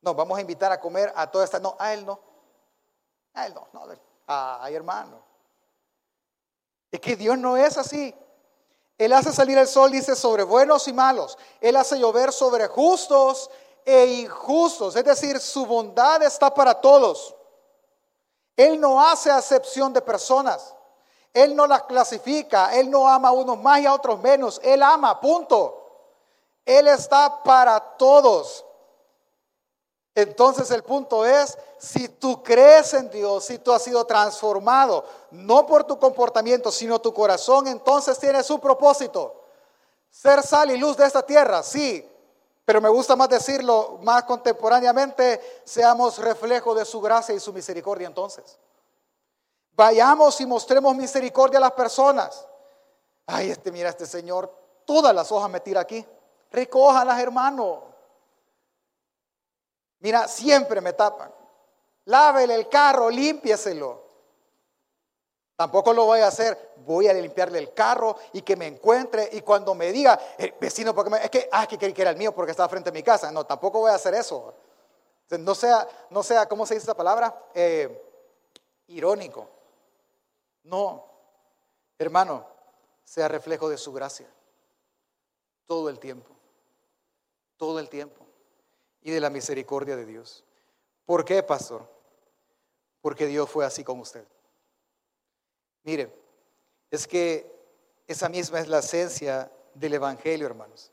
No, 0.00 0.14
vamos 0.14 0.38
a 0.38 0.40
invitar 0.40 0.70
a 0.72 0.80
comer 0.80 1.12
a 1.14 1.30
toda 1.30 1.44
esta. 1.44 1.58
No, 1.58 1.76
a 1.78 1.92
él 1.92 2.06
no. 2.06 2.20
A 3.34 3.46
él 3.46 3.54
no, 3.54 3.66
no. 3.72 3.86
Ay, 4.26 4.74
hermano. 4.74 5.22
Es 6.90 7.00
que 7.00 7.16
Dios 7.16 7.36
no 7.38 7.56
es 7.56 7.76
así. 7.76 8.14
Él 8.96 9.12
hace 9.12 9.32
salir 9.32 9.56
el 9.58 9.68
sol, 9.68 9.90
dice, 9.90 10.16
sobre 10.16 10.42
buenos 10.42 10.88
y 10.88 10.92
malos. 10.92 11.38
Él 11.60 11.76
hace 11.76 11.98
llover 11.98 12.32
sobre 12.32 12.66
justos 12.66 13.50
e 13.84 14.06
injustos. 14.06 14.96
Es 14.96 15.04
decir, 15.04 15.38
su 15.40 15.66
bondad 15.66 16.22
está 16.22 16.52
para 16.52 16.80
todos. 16.80 17.34
Él 18.56 18.80
no 18.80 19.00
hace 19.00 19.30
acepción 19.30 19.92
de 19.92 20.02
personas. 20.02 20.74
Él 21.32 21.54
no 21.54 21.66
las 21.66 21.84
clasifica. 21.84 22.74
Él 22.74 22.90
no 22.90 23.08
ama 23.08 23.28
a 23.28 23.32
unos 23.32 23.58
más 23.58 23.80
y 23.80 23.86
a 23.86 23.94
otros 23.94 24.20
menos. 24.20 24.60
Él 24.64 24.82
ama, 24.82 25.20
punto. 25.20 25.74
Él 26.64 26.88
está 26.88 27.42
para 27.42 27.78
todos. 27.78 28.64
Entonces 30.18 30.68
el 30.72 30.82
punto 30.82 31.24
es, 31.24 31.56
si 31.78 32.08
tú 32.08 32.42
crees 32.42 32.92
en 32.92 33.08
Dios, 33.08 33.44
si 33.44 33.58
tú 33.58 33.72
has 33.72 33.80
sido 33.80 34.04
transformado, 34.04 35.04
no 35.30 35.64
por 35.64 35.84
tu 35.84 35.96
comportamiento, 35.96 36.72
sino 36.72 37.00
tu 37.00 37.14
corazón, 37.14 37.68
entonces 37.68 38.18
tiene 38.18 38.42
su 38.42 38.58
propósito. 38.58 39.44
Ser 40.10 40.42
sal 40.42 40.72
y 40.72 40.76
luz 40.76 40.96
de 40.96 41.06
esta 41.06 41.24
tierra, 41.24 41.62
sí, 41.62 42.04
pero 42.64 42.80
me 42.80 42.88
gusta 42.88 43.14
más 43.14 43.28
decirlo 43.28 44.00
más 44.02 44.24
contemporáneamente, 44.24 45.60
seamos 45.62 46.18
reflejo 46.18 46.74
de 46.74 46.84
su 46.84 47.00
gracia 47.00 47.32
y 47.32 47.38
su 47.38 47.52
misericordia 47.52 48.08
entonces. 48.08 48.58
Vayamos 49.76 50.40
y 50.40 50.46
mostremos 50.46 50.96
misericordia 50.96 51.58
a 51.58 51.62
las 51.62 51.72
personas. 51.72 52.44
Ay, 53.24 53.50
este, 53.50 53.70
mira, 53.70 53.90
este 53.90 54.04
señor, 54.04 54.52
todas 54.84 55.14
las 55.14 55.30
hojas 55.30 55.48
me 55.48 55.60
tira 55.60 55.82
aquí. 55.82 56.04
Recójalas, 56.50 57.20
hermano. 57.20 57.87
Mira, 60.00 60.28
siempre 60.28 60.80
me 60.80 60.92
tapan. 60.92 61.32
Lávele 62.04 62.54
el 62.54 62.68
carro, 62.68 63.10
límpieselo. 63.10 64.06
Tampoco 65.56 65.92
lo 65.92 66.04
voy 66.04 66.20
a 66.20 66.28
hacer. 66.28 66.72
Voy 66.86 67.08
a 67.08 67.12
limpiarle 67.12 67.58
el 67.58 67.74
carro 67.74 68.16
y 68.32 68.42
que 68.42 68.56
me 68.56 68.66
encuentre. 68.66 69.28
Y 69.32 69.40
cuando 69.40 69.74
me 69.74 69.92
diga, 69.92 70.18
el 70.38 70.54
vecino, 70.60 70.94
porque 70.94 71.16
es 71.16 71.30
que, 71.30 71.48
ah, 71.52 71.66
que, 71.66 71.76
que 71.76 72.00
era 72.00 72.10
el 72.10 72.16
mío 72.16 72.32
porque 72.32 72.52
estaba 72.52 72.68
frente 72.68 72.90
a 72.90 72.92
mi 72.92 73.02
casa. 73.02 73.32
No, 73.32 73.44
tampoco 73.44 73.80
voy 73.80 73.90
a 73.90 73.96
hacer 73.96 74.14
eso. 74.14 74.54
No 75.30 75.54
sea, 75.54 75.86
no 76.10 76.22
sea, 76.22 76.48
¿cómo 76.48 76.64
se 76.64 76.74
dice 76.74 76.84
esta 76.84 76.96
palabra? 76.96 77.46
Eh, 77.54 78.02
irónico. 78.86 79.48
No, 80.62 81.04
hermano, 81.98 82.46
sea 83.04 83.28
reflejo 83.28 83.68
de 83.68 83.76
su 83.76 83.92
gracia. 83.92 84.28
Todo 85.66 85.90
el 85.90 85.98
tiempo. 85.98 86.30
Todo 87.58 87.80
el 87.80 87.88
tiempo 87.88 88.27
y 89.02 89.10
de 89.10 89.20
la 89.20 89.30
misericordia 89.30 89.96
de 89.96 90.04
Dios. 90.04 90.44
¿Por 91.06 91.24
qué, 91.24 91.42
pastor? 91.42 91.88
Porque 93.00 93.26
Dios 93.26 93.48
fue 93.48 93.64
así 93.64 93.84
con 93.84 94.00
usted. 94.00 94.24
Mire, 95.84 96.12
es 96.90 97.06
que 97.06 97.58
esa 98.06 98.28
misma 98.28 98.60
es 98.60 98.68
la 98.68 98.78
esencia 98.78 99.50
del 99.74 99.94
Evangelio, 99.94 100.46
hermanos. 100.46 100.90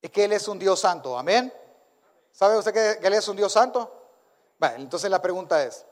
Es 0.00 0.10
que 0.10 0.24
Él 0.24 0.32
es 0.32 0.48
un 0.48 0.58
Dios 0.58 0.80
santo, 0.80 1.18
amén. 1.18 1.52
¿Sabe 2.32 2.56
usted 2.56 2.72
que 2.72 3.06
Él 3.06 3.14
es 3.14 3.28
un 3.28 3.36
Dios 3.36 3.52
santo? 3.52 3.90
Bueno, 4.58 4.76
entonces 4.76 5.10
la 5.10 5.20
pregunta 5.20 5.62
es, 5.62 5.84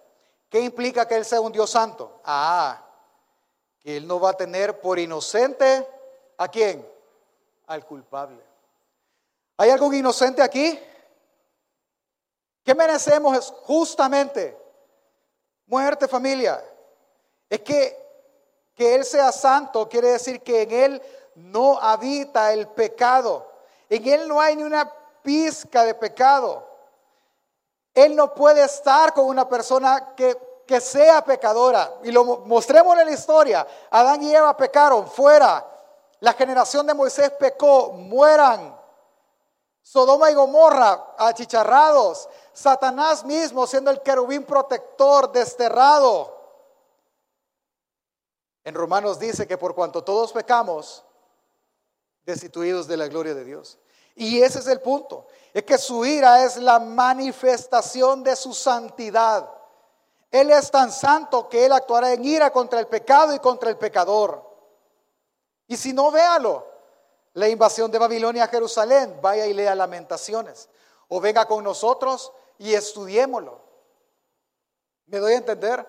¿qué 0.48 0.60
implica 0.60 1.06
que 1.06 1.16
Él 1.16 1.24
sea 1.24 1.40
un 1.40 1.52
Dios 1.52 1.70
santo? 1.70 2.20
Ah, 2.24 2.84
que 3.80 3.96
Él 3.96 4.06
no 4.06 4.20
va 4.20 4.30
a 4.30 4.36
tener 4.36 4.80
por 4.80 4.98
inocente 4.98 5.86
a 6.36 6.48
quién? 6.48 6.86
Al 7.66 7.84
culpable. 7.84 8.47
¿Hay 9.58 9.68
algún 9.68 9.94
inocente 9.94 10.40
aquí? 10.40 10.80
¿Qué 12.64 12.74
merecemos 12.74 13.52
justamente? 13.64 14.56
Muerte, 15.66 16.08
familia. 16.08 16.64
Es 17.50 17.60
que 17.60 18.08
que 18.78 18.94
Él 18.94 19.04
sea 19.04 19.32
santo 19.32 19.88
quiere 19.88 20.12
decir 20.12 20.40
que 20.40 20.62
en 20.62 20.70
Él 20.70 21.02
no 21.34 21.80
habita 21.80 22.52
el 22.52 22.68
pecado. 22.68 23.50
En 23.90 24.06
Él 24.06 24.28
no 24.28 24.40
hay 24.40 24.54
ni 24.54 24.62
una 24.62 24.88
pizca 25.20 25.84
de 25.84 25.94
pecado. 25.94 26.64
Él 27.92 28.14
no 28.14 28.32
puede 28.32 28.62
estar 28.62 29.12
con 29.12 29.26
una 29.26 29.48
persona 29.48 30.14
que, 30.14 30.38
que 30.64 30.80
sea 30.80 31.24
pecadora. 31.24 31.92
Y 32.04 32.12
lo 32.12 32.24
mostremos 32.24 32.96
en 32.96 33.06
la 33.06 33.12
historia. 33.12 33.66
Adán 33.90 34.22
y 34.22 34.32
Eva 34.32 34.56
pecaron, 34.56 35.08
fuera. 35.08 35.66
La 36.20 36.32
generación 36.34 36.86
de 36.86 36.94
Moisés 36.94 37.32
pecó, 37.32 37.90
mueran. 37.94 38.77
Sodoma 39.90 40.30
y 40.30 40.34
Gomorra 40.34 41.14
achicharrados, 41.16 42.28
Satanás 42.52 43.24
mismo 43.24 43.66
siendo 43.66 43.90
el 43.90 44.02
querubín 44.02 44.44
protector 44.44 45.32
desterrado. 45.32 46.36
En 48.64 48.74
Romanos 48.74 49.18
dice 49.18 49.48
que 49.48 49.56
por 49.56 49.74
cuanto 49.74 50.04
todos 50.04 50.30
pecamos, 50.30 51.06
destituidos 52.26 52.86
de 52.86 52.98
la 52.98 53.08
gloria 53.08 53.32
de 53.32 53.46
Dios. 53.46 53.78
Y 54.14 54.42
ese 54.42 54.58
es 54.58 54.66
el 54.66 54.82
punto, 54.82 55.26
es 55.54 55.62
que 55.62 55.78
su 55.78 56.04
ira 56.04 56.44
es 56.44 56.58
la 56.58 56.78
manifestación 56.78 58.22
de 58.22 58.36
su 58.36 58.52
santidad. 58.52 59.48
Él 60.30 60.50
es 60.50 60.70
tan 60.70 60.92
santo 60.92 61.48
que 61.48 61.64
él 61.64 61.72
actuará 61.72 62.12
en 62.12 62.26
ira 62.26 62.50
contra 62.50 62.78
el 62.78 62.88
pecado 62.88 63.34
y 63.34 63.38
contra 63.38 63.70
el 63.70 63.78
pecador. 63.78 64.44
Y 65.66 65.78
si 65.78 65.94
no, 65.94 66.10
véalo 66.10 66.77
la 67.38 67.48
invasión 67.48 67.88
de 67.92 68.00
Babilonia 68.00 68.44
a 68.44 68.48
Jerusalén, 68.48 69.20
vaya 69.22 69.46
y 69.46 69.54
lea 69.54 69.72
lamentaciones. 69.76 70.68
O 71.06 71.20
venga 71.20 71.46
con 71.46 71.62
nosotros 71.62 72.32
y 72.58 72.74
estudiémoslo. 72.74 73.62
¿Me 75.06 75.18
doy 75.18 75.34
a 75.34 75.36
entender? 75.36 75.86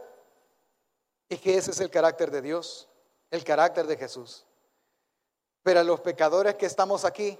Y 1.27 1.37
que 1.37 1.57
ese 1.57 1.71
es 1.71 1.79
el 1.79 1.89
carácter 1.89 2.29
de 2.29 2.43
Dios, 2.43 2.87
el 3.31 3.43
carácter 3.43 3.87
de 3.87 3.97
Jesús. 3.97 4.45
Pero 5.63 5.79
a 5.79 5.83
los 5.83 5.99
pecadores 6.01 6.53
que 6.53 6.67
estamos 6.67 7.03
aquí, 7.03 7.39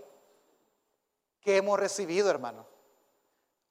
¿qué 1.42 1.58
hemos 1.58 1.80
recibido, 1.80 2.32
hermano? 2.32 2.66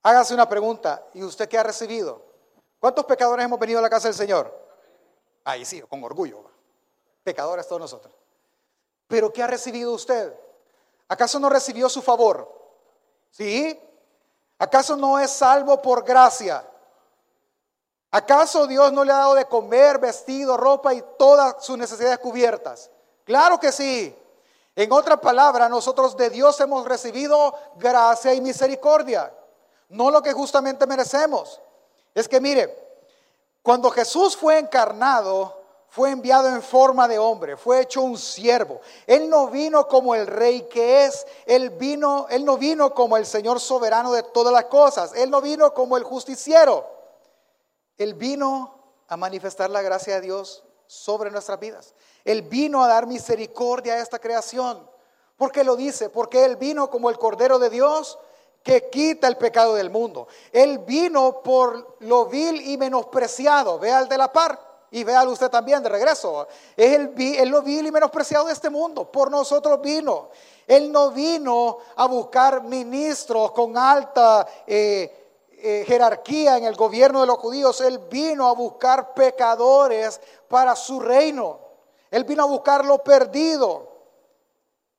Hágase 0.04 0.34
una 0.34 0.48
pregunta. 0.48 1.04
¿Y 1.14 1.24
usted 1.24 1.48
qué 1.48 1.58
ha 1.58 1.64
recibido? 1.64 2.24
¿Cuántos 2.78 3.04
pecadores 3.06 3.44
hemos 3.44 3.58
venido 3.58 3.80
a 3.80 3.82
la 3.82 3.90
casa 3.90 4.06
del 4.06 4.16
Señor? 4.16 4.56
Ahí 5.42 5.64
sí, 5.64 5.82
con 5.82 6.02
orgullo. 6.04 6.44
Pecadores 7.24 7.66
todos 7.66 7.80
nosotros. 7.80 8.14
Pero 9.08 9.32
¿qué 9.32 9.42
ha 9.42 9.46
recibido 9.46 9.92
usted? 9.92 10.32
¿Acaso 11.08 11.40
no 11.40 11.48
recibió 11.48 11.88
su 11.88 12.02
favor? 12.02 12.54
¿Sí? 13.30 13.80
¿Acaso 14.58 14.96
no 14.96 15.18
es 15.18 15.30
salvo 15.30 15.80
por 15.80 16.04
gracia? 16.04 16.64
¿Acaso 18.10 18.66
Dios 18.66 18.92
no 18.92 19.04
le 19.04 19.12
ha 19.12 19.16
dado 19.16 19.34
de 19.34 19.46
comer, 19.46 19.98
vestido, 19.98 20.56
ropa 20.56 20.94
y 20.94 21.02
todas 21.18 21.64
sus 21.64 21.76
necesidades 21.76 22.18
cubiertas? 22.18 22.90
Claro 23.24 23.58
que 23.58 23.72
sí. 23.72 24.16
En 24.74 24.92
otra 24.92 25.20
palabra, 25.20 25.68
nosotros 25.68 26.16
de 26.16 26.30
Dios 26.30 26.60
hemos 26.60 26.86
recibido 26.86 27.54
gracia 27.76 28.32
y 28.32 28.40
misericordia, 28.40 29.34
no 29.88 30.10
lo 30.10 30.22
que 30.22 30.32
justamente 30.32 30.86
merecemos. 30.86 31.60
Es 32.14 32.28
que 32.28 32.40
mire, 32.40 32.88
cuando 33.62 33.90
Jesús 33.90 34.36
fue 34.36 34.58
encarnado, 34.58 35.57
fue 35.98 36.12
enviado 36.12 36.46
en 36.46 36.62
forma 36.62 37.08
de 37.08 37.18
hombre, 37.18 37.56
fue 37.56 37.80
hecho 37.80 38.02
un 38.02 38.16
siervo. 38.16 38.80
Él 39.04 39.28
no 39.28 39.48
vino 39.48 39.88
como 39.88 40.14
el 40.14 40.28
rey 40.28 40.62
que 40.70 41.06
es, 41.06 41.26
él 41.44 41.70
vino, 41.70 42.28
él 42.30 42.44
no 42.44 42.56
vino 42.56 42.94
como 42.94 43.16
el 43.16 43.26
Señor 43.26 43.58
soberano 43.58 44.12
de 44.12 44.22
todas 44.22 44.52
las 44.52 44.66
cosas, 44.66 45.12
él 45.16 45.28
no 45.28 45.40
vino 45.40 45.74
como 45.74 45.96
el 45.96 46.04
justiciero. 46.04 46.86
Él 47.96 48.14
vino 48.14 48.78
a 49.08 49.16
manifestar 49.16 49.70
la 49.70 49.82
gracia 49.82 50.14
de 50.14 50.20
Dios 50.20 50.62
sobre 50.86 51.32
nuestras 51.32 51.58
vidas. 51.58 51.96
Él 52.24 52.42
vino 52.42 52.84
a 52.84 52.86
dar 52.86 53.08
misericordia 53.08 53.94
a 53.94 53.98
esta 53.98 54.20
creación. 54.20 54.88
¿Por 55.36 55.50
qué 55.50 55.64
lo 55.64 55.74
dice? 55.74 56.10
Porque 56.10 56.44
Él 56.44 56.54
vino 56.54 56.90
como 56.90 57.10
el 57.10 57.18
Cordero 57.18 57.58
de 57.58 57.70
Dios 57.70 58.20
que 58.62 58.88
quita 58.88 59.26
el 59.26 59.36
pecado 59.36 59.74
del 59.74 59.90
mundo. 59.90 60.28
Él 60.52 60.78
vino 60.78 61.42
por 61.42 61.96
lo 61.98 62.26
vil 62.26 62.60
y 62.70 62.78
menospreciado. 62.78 63.80
Vea 63.80 63.98
el 63.98 64.08
de 64.08 64.18
la 64.18 64.32
par 64.32 64.67
y 64.90 65.04
véalo 65.04 65.32
usted 65.32 65.50
también 65.50 65.82
de 65.82 65.88
regreso. 65.88 66.48
Es 66.76 66.94
el, 66.94 67.48
lo 67.48 67.62
vil 67.62 67.86
y 67.86 67.92
menospreciado 67.92 68.46
de 68.46 68.52
este 68.52 68.70
mundo. 68.70 69.10
Por 69.10 69.30
nosotros 69.30 69.80
vino. 69.80 70.30
Él 70.66 70.90
no 70.90 71.10
vino 71.10 71.78
a 71.96 72.06
buscar 72.06 72.62
ministros 72.62 73.52
con 73.52 73.76
alta 73.76 74.46
eh, 74.66 75.50
eh, 75.50 75.84
jerarquía 75.86 76.56
en 76.56 76.64
el 76.64 76.76
gobierno 76.76 77.20
de 77.20 77.26
los 77.26 77.38
judíos. 77.38 77.80
Él 77.80 77.98
vino 78.10 78.48
a 78.48 78.54
buscar 78.54 79.14
pecadores 79.14 80.20
para 80.48 80.74
su 80.74 81.00
reino. 81.00 81.60
Él 82.10 82.24
vino 82.24 82.44
a 82.44 82.46
buscar 82.46 82.84
lo 82.84 83.02
perdido. 83.02 83.88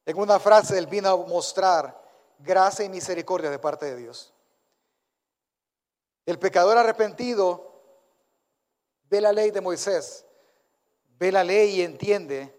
En 0.05 0.17
una 0.17 0.39
frase, 0.39 0.77
él 0.77 0.87
vino 0.87 1.09
a 1.09 1.17
mostrar 1.17 1.99
gracia 2.39 2.85
y 2.85 2.89
misericordia 2.89 3.49
de 3.49 3.59
parte 3.59 3.85
de 3.85 3.95
Dios. 3.95 4.33
El 6.25 6.37
pecador 6.37 6.77
arrepentido 6.77 7.68
ve 9.09 9.21
la 9.21 9.31
ley 9.31 9.51
de 9.51 9.61
Moisés, 9.61 10.25
ve 11.17 11.31
la 11.31 11.43
ley 11.43 11.77
y 11.77 11.81
entiende 11.81 12.55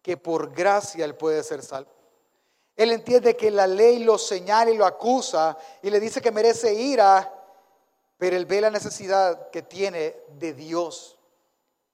que 0.00 0.16
por 0.16 0.52
gracia 0.52 1.04
él 1.04 1.14
puede 1.14 1.42
ser 1.42 1.62
salvo. 1.62 1.90
Él 2.74 2.90
entiende 2.90 3.36
que 3.36 3.50
la 3.50 3.66
ley 3.66 3.98
lo 3.98 4.18
señala 4.18 4.70
y 4.70 4.76
lo 4.76 4.86
acusa 4.86 5.56
y 5.82 5.90
le 5.90 6.00
dice 6.00 6.20
que 6.20 6.30
merece 6.30 6.72
ira, 6.72 7.32
pero 8.16 8.36
él 8.36 8.46
ve 8.46 8.60
la 8.60 8.70
necesidad 8.70 9.50
que 9.50 9.62
tiene 9.62 10.16
de 10.38 10.54
Dios 10.54 11.18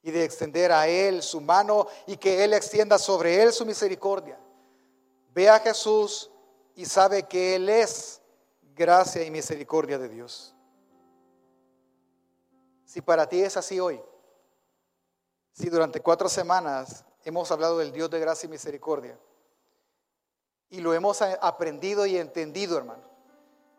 y 0.03 0.11
de 0.11 0.25
extender 0.25 0.71
a 0.71 0.87
él 0.87 1.23
su 1.23 1.41
mano 1.41 1.87
y 2.07 2.17
que 2.17 2.45
él 2.45 2.55
extienda 2.55 2.99
sobre 2.99 3.43
él 3.43 3.53
su 3.53 3.67
misericordia. 3.67 4.39
Ve 5.35 5.49
a 5.49 5.59
Jesús 5.59 6.31
y 6.75 6.85
sabe 6.87 7.25
que 7.25 7.57
él 7.57 7.69
es 7.69 8.21
gracia 8.75 9.25
y 9.25 9.31
misericordia 9.31 9.99
de 9.99 10.09
Dios. 10.09 10.55
Si 12.99 13.03
para 13.03 13.29
ti 13.29 13.41
es 13.41 13.57
así 13.57 13.79
hoy, 13.79 14.03
si 15.53 15.71
durante 15.71 16.01
cuatro 16.01 16.29
semanas 16.29 17.05
hemos 17.23 17.49
hablado 17.53 17.79
del 17.79 17.93
Dios 17.93 18.11
de 18.11 18.19
gracia 18.19 18.49
y 18.49 18.51
misericordia, 18.51 19.17
y 20.69 20.81
lo 20.81 20.93
hemos 20.93 21.23
aprendido 21.23 22.07
y 22.07 22.17
entendido, 22.17 22.77
hermano, 22.77 23.05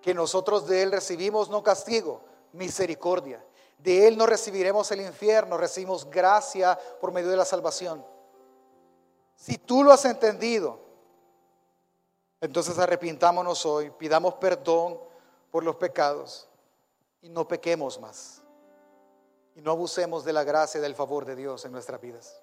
que 0.01 0.13
nosotros 0.13 0.67
de 0.67 0.83
Él 0.83 0.93
recibimos 0.93 1.49
no 1.49 1.61
castigo, 1.61 2.21
misericordia. 2.53 3.43
De 3.77 4.07
Él 4.07 4.17
no 4.17 4.25
recibiremos 4.25 4.89
el 4.93 5.01
infierno, 5.01 5.57
recibimos 5.57 6.09
gracia 6.09 6.79
por 7.01 7.11
medio 7.11 7.29
de 7.29 7.35
la 7.35 7.43
salvación. 7.43 8.05
Si 9.35 9.57
tú 9.57 9.83
lo 9.83 9.91
has 9.91 10.05
entendido, 10.05 10.79
entonces 12.39 12.79
arrepintámonos 12.79 13.65
hoy, 13.65 13.89
pidamos 13.89 14.35
perdón 14.35 14.97
por 15.51 15.65
los 15.65 15.75
pecados 15.75 16.47
y 17.21 17.27
no 17.27 17.45
pequemos 17.45 17.99
más 17.99 18.43
y 19.55 19.61
no 19.61 19.71
abusemos 19.71 20.23
de 20.23 20.33
la 20.33 20.43
gracia 20.43 20.79
y 20.79 20.81
del 20.81 20.95
favor 20.95 21.25
de 21.25 21.35
Dios 21.35 21.65
en 21.65 21.71
nuestras 21.71 21.99
vidas. 21.99 22.41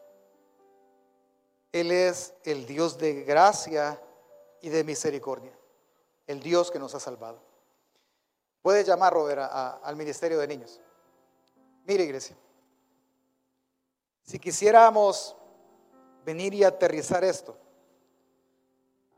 Él 1.73 1.91
es 1.91 2.35
el 2.45 2.67
Dios 2.67 2.99
de 2.99 3.25
gracia 3.25 4.01
y 4.61 4.69
de 4.69 4.85
misericordia, 4.85 5.53
el 6.27 6.41
Dios 6.41 6.71
que 6.71 6.79
nos 6.79 6.95
ha 6.95 7.01
salvado. 7.01 7.43
Puede 8.63 8.83
llamar, 8.83 9.13
Robert, 9.13 9.41
al 9.41 9.95
Ministerio 9.97 10.39
de 10.39 10.49
Niños. 10.49 10.81
Mire, 11.85 12.05
iglesia, 12.05 12.37
si 14.25 14.39
quisiéramos 14.41 15.37
venir 16.25 16.53
y 16.55 16.65
aterrizar 16.65 17.23
esto, 17.23 17.57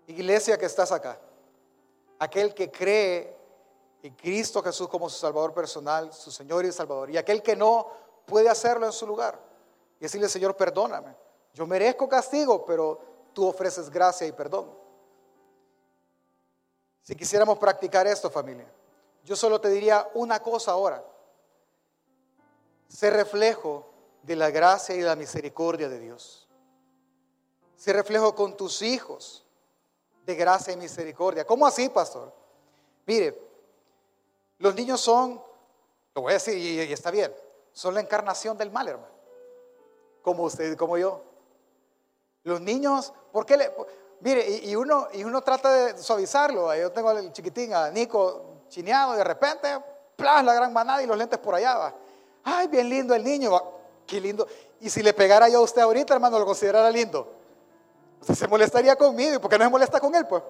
iglesia 0.06 0.58
que 0.58 0.66
estás 0.66 0.92
acá, 0.92 1.18
aquel 2.18 2.52
que 2.54 2.70
cree 2.70 3.37
y 4.02 4.10
Cristo 4.12 4.62
Jesús 4.62 4.88
como 4.88 5.08
su 5.08 5.18
Salvador 5.18 5.52
personal, 5.52 6.12
su 6.12 6.30
Señor 6.30 6.64
y 6.64 6.72
Salvador. 6.72 7.10
Y 7.10 7.16
aquel 7.16 7.42
que 7.42 7.56
no 7.56 7.88
puede 8.26 8.48
hacerlo 8.48 8.86
en 8.86 8.92
su 8.92 9.06
lugar 9.06 9.38
y 9.98 10.04
decirle, 10.04 10.28
Señor, 10.28 10.56
perdóname. 10.56 11.14
Yo 11.54 11.66
merezco 11.66 12.08
castigo, 12.08 12.64
pero 12.64 13.00
tú 13.32 13.46
ofreces 13.46 13.90
gracia 13.90 14.26
y 14.26 14.32
perdón. 14.32 14.70
Si 17.02 17.16
quisiéramos 17.16 17.58
practicar 17.58 18.06
esto, 18.06 18.30
familia, 18.30 18.70
yo 19.24 19.34
solo 19.34 19.60
te 19.60 19.68
diría 19.68 20.08
una 20.14 20.40
cosa 20.40 20.72
ahora. 20.72 21.04
Sé 22.86 23.10
reflejo 23.10 23.86
de 24.22 24.36
la 24.36 24.50
gracia 24.50 24.94
y 24.94 25.00
la 25.00 25.16
misericordia 25.16 25.88
de 25.88 25.98
Dios. 25.98 26.48
Sé 27.76 27.92
reflejo 27.92 28.34
con 28.34 28.56
tus 28.56 28.82
hijos 28.82 29.44
de 30.24 30.34
gracia 30.34 30.72
y 30.72 30.76
misericordia. 30.76 31.46
¿Cómo 31.46 31.66
así, 31.66 31.88
pastor? 31.88 32.32
Mire, 33.06 33.47
los 34.58 34.74
niños 34.74 35.00
son, 35.00 35.40
lo 36.14 36.22
voy 36.22 36.32
a 36.32 36.34
decir 36.34 36.56
y, 36.58 36.80
está 36.92 37.10
bien, 37.10 37.32
son 37.72 37.94
la 37.94 38.00
encarnación 38.00 38.58
del 38.58 38.70
mal, 38.70 38.88
hermano. 38.88 39.12
Como 40.22 40.42
usted 40.44 40.76
como 40.76 40.98
yo. 40.98 41.22
Los 42.42 42.60
niños, 42.60 43.12
¿por 43.32 43.46
qué 43.46 43.56
le.? 43.56 43.72
Mire, 44.20 44.48
y, 44.48 44.74
uno, 44.74 45.08
y 45.12 45.22
uno 45.22 45.42
trata 45.42 45.72
de 45.72 46.02
suavizarlo. 46.02 46.74
Yo 46.74 46.90
tengo 46.90 47.10
al 47.10 47.32
chiquitín, 47.32 47.72
a 47.72 47.88
Nico, 47.90 48.64
chineado, 48.68 49.14
y 49.14 49.18
de 49.18 49.24
repente, 49.24 49.78
¡plas! 50.16 50.44
la 50.44 50.54
gran 50.54 50.72
manada 50.72 51.02
y 51.02 51.06
los 51.06 51.16
lentes 51.16 51.38
por 51.38 51.54
allá. 51.54 51.76
Va. 51.76 51.94
Ay, 52.42 52.66
bien 52.66 52.88
lindo 52.88 53.14
el 53.14 53.22
niño, 53.22 53.50
qué 54.06 54.20
lindo. 54.20 54.46
Y 54.80 54.90
si 54.90 55.02
le 55.02 55.12
pegara 55.12 55.48
yo 55.48 55.58
a 55.58 55.62
usted 55.62 55.82
ahorita, 55.82 56.14
hermano, 56.14 56.38
lo 56.38 56.46
considerara 56.46 56.90
lindo. 56.90 57.32
Usted 58.20 58.34
se 58.34 58.48
molestaría 58.48 58.96
conmigo, 58.96 59.36
¿y 59.36 59.38
por 59.38 59.48
qué 59.50 59.58
no 59.58 59.64
se 59.64 59.70
molesta 59.70 60.00
con 60.00 60.12
él? 60.16 60.26
Pues 60.26 60.42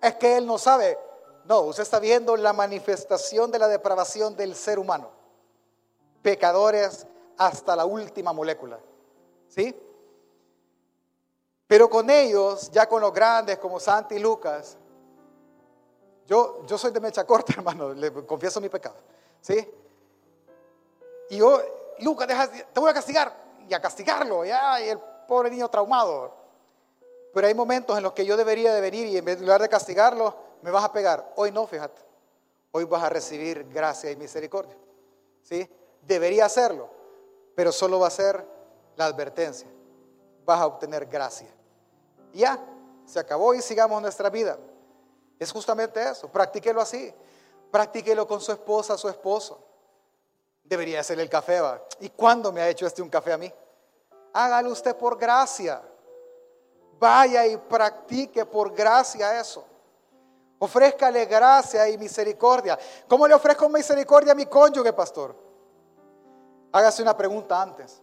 es 0.00 0.14
que 0.14 0.38
él 0.38 0.46
no 0.46 0.56
sabe 0.56 0.98
no, 1.48 1.62
usted 1.62 1.82
está 1.82 1.98
viendo 1.98 2.36
la 2.36 2.52
manifestación 2.52 3.50
de 3.50 3.58
la 3.58 3.68
depravación 3.68 4.36
del 4.36 4.54
ser 4.54 4.78
humano. 4.78 5.10
Pecadores 6.20 7.06
hasta 7.38 7.74
la 7.74 7.86
última 7.86 8.34
molécula. 8.34 8.78
¿Sí? 9.48 9.74
Pero 11.66 11.88
con 11.88 12.10
ellos, 12.10 12.70
ya 12.70 12.86
con 12.86 13.00
los 13.00 13.14
grandes 13.14 13.56
como 13.56 13.80
Santi 13.80 14.16
y 14.16 14.18
Lucas, 14.18 14.76
yo, 16.26 16.66
yo 16.66 16.76
soy 16.76 16.90
de 16.90 17.00
mecha 17.00 17.24
corta, 17.24 17.54
hermano, 17.56 17.94
le 17.94 18.12
confieso 18.26 18.60
mi 18.60 18.68
pecado. 18.68 18.96
¿Sí? 19.40 19.72
Y 21.30 21.38
yo, 21.38 21.62
Lucas, 22.00 22.28
te 22.74 22.78
voy 22.78 22.90
a 22.90 22.94
castigar. 22.94 23.34
Y 23.66 23.72
a 23.72 23.80
castigarlo, 23.80 24.44
ya, 24.44 24.78
el 24.80 24.98
pobre 25.26 25.48
niño 25.48 25.70
traumado. 25.70 26.30
Pero 27.32 27.46
hay 27.46 27.54
momentos 27.54 27.96
en 27.96 28.02
los 28.02 28.12
que 28.12 28.26
yo 28.26 28.36
debería 28.36 28.74
de 28.74 28.82
venir 28.82 29.06
y 29.06 29.16
en 29.16 29.40
lugar 29.40 29.62
de 29.62 29.68
castigarlo, 29.70 30.47
me 30.62 30.70
vas 30.70 30.84
a 30.84 30.92
pegar. 30.92 31.32
Hoy 31.36 31.50
no, 31.52 31.66
fíjate. 31.66 32.00
Hoy 32.72 32.84
vas 32.84 33.02
a 33.02 33.08
recibir 33.08 33.64
gracia 33.68 34.10
y 34.10 34.16
misericordia. 34.16 34.76
¿Sí? 35.42 35.68
Debería 36.02 36.46
hacerlo, 36.46 36.90
pero 37.54 37.72
solo 37.72 38.00
va 38.00 38.08
a 38.08 38.10
ser 38.10 38.44
la 38.96 39.06
advertencia. 39.06 39.68
Vas 40.44 40.60
a 40.60 40.66
obtener 40.66 41.06
gracia. 41.06 41.48
Ya, 42.32 42.58
se 43.06 43.18
acabó 43.18 43.54
y 43.54 43.62
sigamos 43.62 44.00
nuestra 44.02 44.30
vida. 44.30 44.58
Es 45.38 45.52
justamente 45.52 46.02
eso. 46.02 46.28
Practíquelo 46.28 46.80
así. 46.80 47.14
Practíquelo 47.70 48.26
con 48.26 48.40
su 48.40 48.52
esposa, 48.52 48.98
su 48.98 49.08
esposo. 49.08 49.62
Debería 50.64 51.00
hacerle 51.00 51.22
el 51.22 51.30
café, 51.30 51.60
¿va? 51.60 51.82
¿Y 52.00 52.10
cuándo 52.10 52.52
me 52.52 52.60
ha 52.60 52.68
hecho 52.68 52.86
este 52.86 53.00
un 53.00 53.08
café 53.08 53.32
a 53.32 53.38
mí? 53.38 53.52
Hágalo 54.32 54.70
usted 54.70 54.96
por 54.96 55.18
gracia. 55.18 55.82
Vaya 56.98 57.46
y 57.46 57.56
practique 57.56 58.44
por 58.44 58.74
gracia 58.74 59.40
eso. 59.40 59.64
Ofrézcale 60.58 61.24
gracia 61.26 61.88
y 61.88 61.96
misericordia. 61.96 62.78
¿Cómo 63.06 63.28
le 63.28 63.34
ofrezco 63.34 63.68
misericordia 63.68 64.32
a 64.32 64.34
mi 64.34 64.46
cónyuge, 64.46 64.92
pastor? 64.92 65.36
Hágase 66.72 67.02
una 67.02 67.16
pregunta 67.16 67.60
antes. 67.62 68.02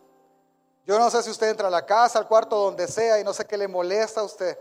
Yo 0.85 0.97
no 0.97 1.09
sé 1.09 1.21
si 1.23 1.31
usted 1.31 1.49
entra 1.49 1.67
a 1.67 1.71
la 1.71 1.85
casa, 1.85 2.19
al 2.19 2.27
cuarto, 2.27 2.55
donde 2.55 2.87
sea, 2.87 3.19
y 3.19 3.23
no 3.23 3.33
sé 3.33 3.45
qué 3.45 3.57
le 3.57 3.67
molesta 3.67 4.21
a 4.21 4.23
usted. 4.23 4.57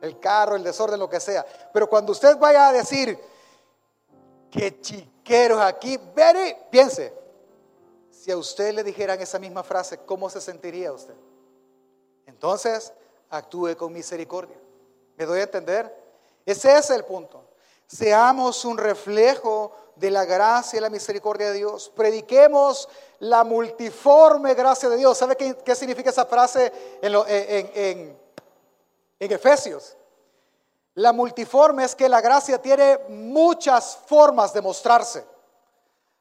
El 0.00 0.18
carro, 0.20 0.56
el 0.56 0.62
desorden, 0.62 0.98
lo 0.98 1.08
que 1.08 1.20
sea. 1.20 1.44
Pero 1.72 1.88
cuando 1.88 2.12
usted 2.12 2.38
vaya 2.38 2.68
a 2.68 2.72
decir, 2.72 3.18
qué 4.50 4.80
chiqueros 4.80 5.60
aquí, 5.60 5.98
very, 6.14 6.56
piense, 6.70 7.12
si 8.10 8.30
a 8.30 8.36
usted 8.36 8.72
le 8.72 8.84
dijeran 8.84 9.20
esa 9.20 9.38
misma 9.38 9.62
frase, 9.62 9.98
¿cómo 9.98 10.30
se 10.30 10.40
sentiría 10.40 10.92
usted? 10.92 11.14
Entonces, 12.26 12.92
actúe 13.28 13.76
con 13.76 13.92
misericordia. 13.92 14.56
¿Me 15.16 15.26
doy 15.26 15.40
a 15.40 15.44
entender? 15.44 16.07
Ese 16.48 16.78
es 16.78 16.88
el 16.88 17.04
punto. 17.04 17.44
Seamos 17.86 18.64
un 18.64 18.78
reflejo 18.78 19.70
de 19.96 20.10
la 20.10 20.24
gracia 20.24 20.78
y 20.78 20.80
la 20.80 20.88
misericordia 20.88 21.48
de 21.48 21.58
Dios. 21.58 21.92
Prediquemos 21.94 22.88
la 23.18 23.44
multiforme 23.44 24.54
gracia 24.54 24.88
de 24.88 24.96
Dios. 24.96 25.18
¿Sabe 25.18 25.36
qué, 25.36 25.74
significa 25.74 26.08
esa 26.08 26.24
frase 26.24 26.72
en, 27.02 28.16
en 29.18 29.30
Efesios? 29.30 29.94
La 30.94 31.12
multiforme 31.12 31.84
es 31.84 31.94
que 31.94 32.08
la 32.08 32.22
gracia 32.22 32.62
tiene 32.62 32.98
muchas 33.10 33.98
formas 34.06 34.54
de 34.54 34.62
mostrarse. 34.62 35.26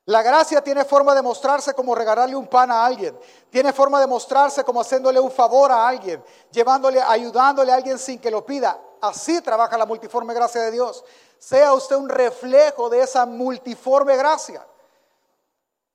La 0.03 0.21
gracia 0.21 0.61
tiene 0.61 0.84
forma 0.84 1.15
de 1.15 1.21
mostrarse 1.21 1.73
como 1.73 1.95
regalarle 1.95 2.36
un 2.36 2.47
pan 2.47 2.69
a 2.69 2.86
alguien. 2.86 3.17
Tiene 3.49 3.71
forma 3.71 4.01
de 4.01 4.07
mostrarse 4.07 4.65
como 4.65 4.82
haciéndole 4.82 5.21
un 5.21 5.32
favor 5.32 5.71
a 5.71 5.88
alguien, 5.88 6.21
llevándole, 6.51 7.01
ayudándole 7.01 7.71
a 7.71 7.75
alguien 7.75 7.97
sin 7.97 8.19
que 8.19 8.30
lo 8.30 8.45
pida. 8.45 8.78
Así 9.02 9.41
trabaja 9.41 9.78
la 9.78 9.86
multiforme 9.86 10.34
gracia 10.34 10.62
de 10.62 10.72
Dios. 10.72 11.04
Sea 11.38 11.74
usted 11.74 11.95
un 11.95 12.10
reflejo 12.10 12.89
de 12.89 13.02
esa 13.02 13.26
multiforme 13.26 14.16
gracia, 14.18 14.66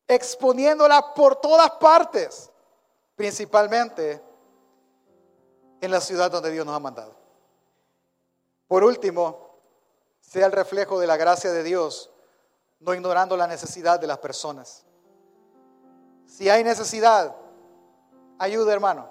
exponiéndola 0.06 1.14
por 1.14 1.36
todas 1.36 1.70
partes, 1.72 2.50
principalmente 3.16 4.22
en 5.80 5.90
la 5.90 6.00
ciudad 6.00 6.30
donde 6.30 6.50
Dios 6.50 6.64
nos 6.64 6.76
ha 6.76 6.80
mandado. 6.80 7.14
Por 8.68 8.84
último, 8.84 9.50
sea 10.20 10.46
el 10.46 10.52
reflejo 10.52 10.98
de 10.98 11.06
la 11.06 11.16
gracia 11.16 11.50
de 11.50 11.62
Dios 11.62 12.12
no 12.82 12.94
ignorando 12.94 13.36
la 13.36 13.46
necesidad 13.46 14.00
de 14.00 14.06
las 14.06 14.18
personas. 14.18 14.84
Si 16.26 16.48
hay 16.48 16.64
necesidad, 16.64 17.34
ayuda 18.38 18.72
hermano. 18.72 19.08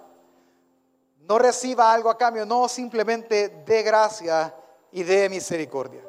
No 1.22 1.38
reciba 1.38 1.92
algo 1.94 2.10
a 2.10 2.18
cambio, 2.18 2.46
no 2.46 2.68
simplemente 2.68 3.64
dé 3.66 3.84
gracia 3.84 4.54
y 4.92 5.04
dé 5.04 5.30
misericordia. 5.30 6.02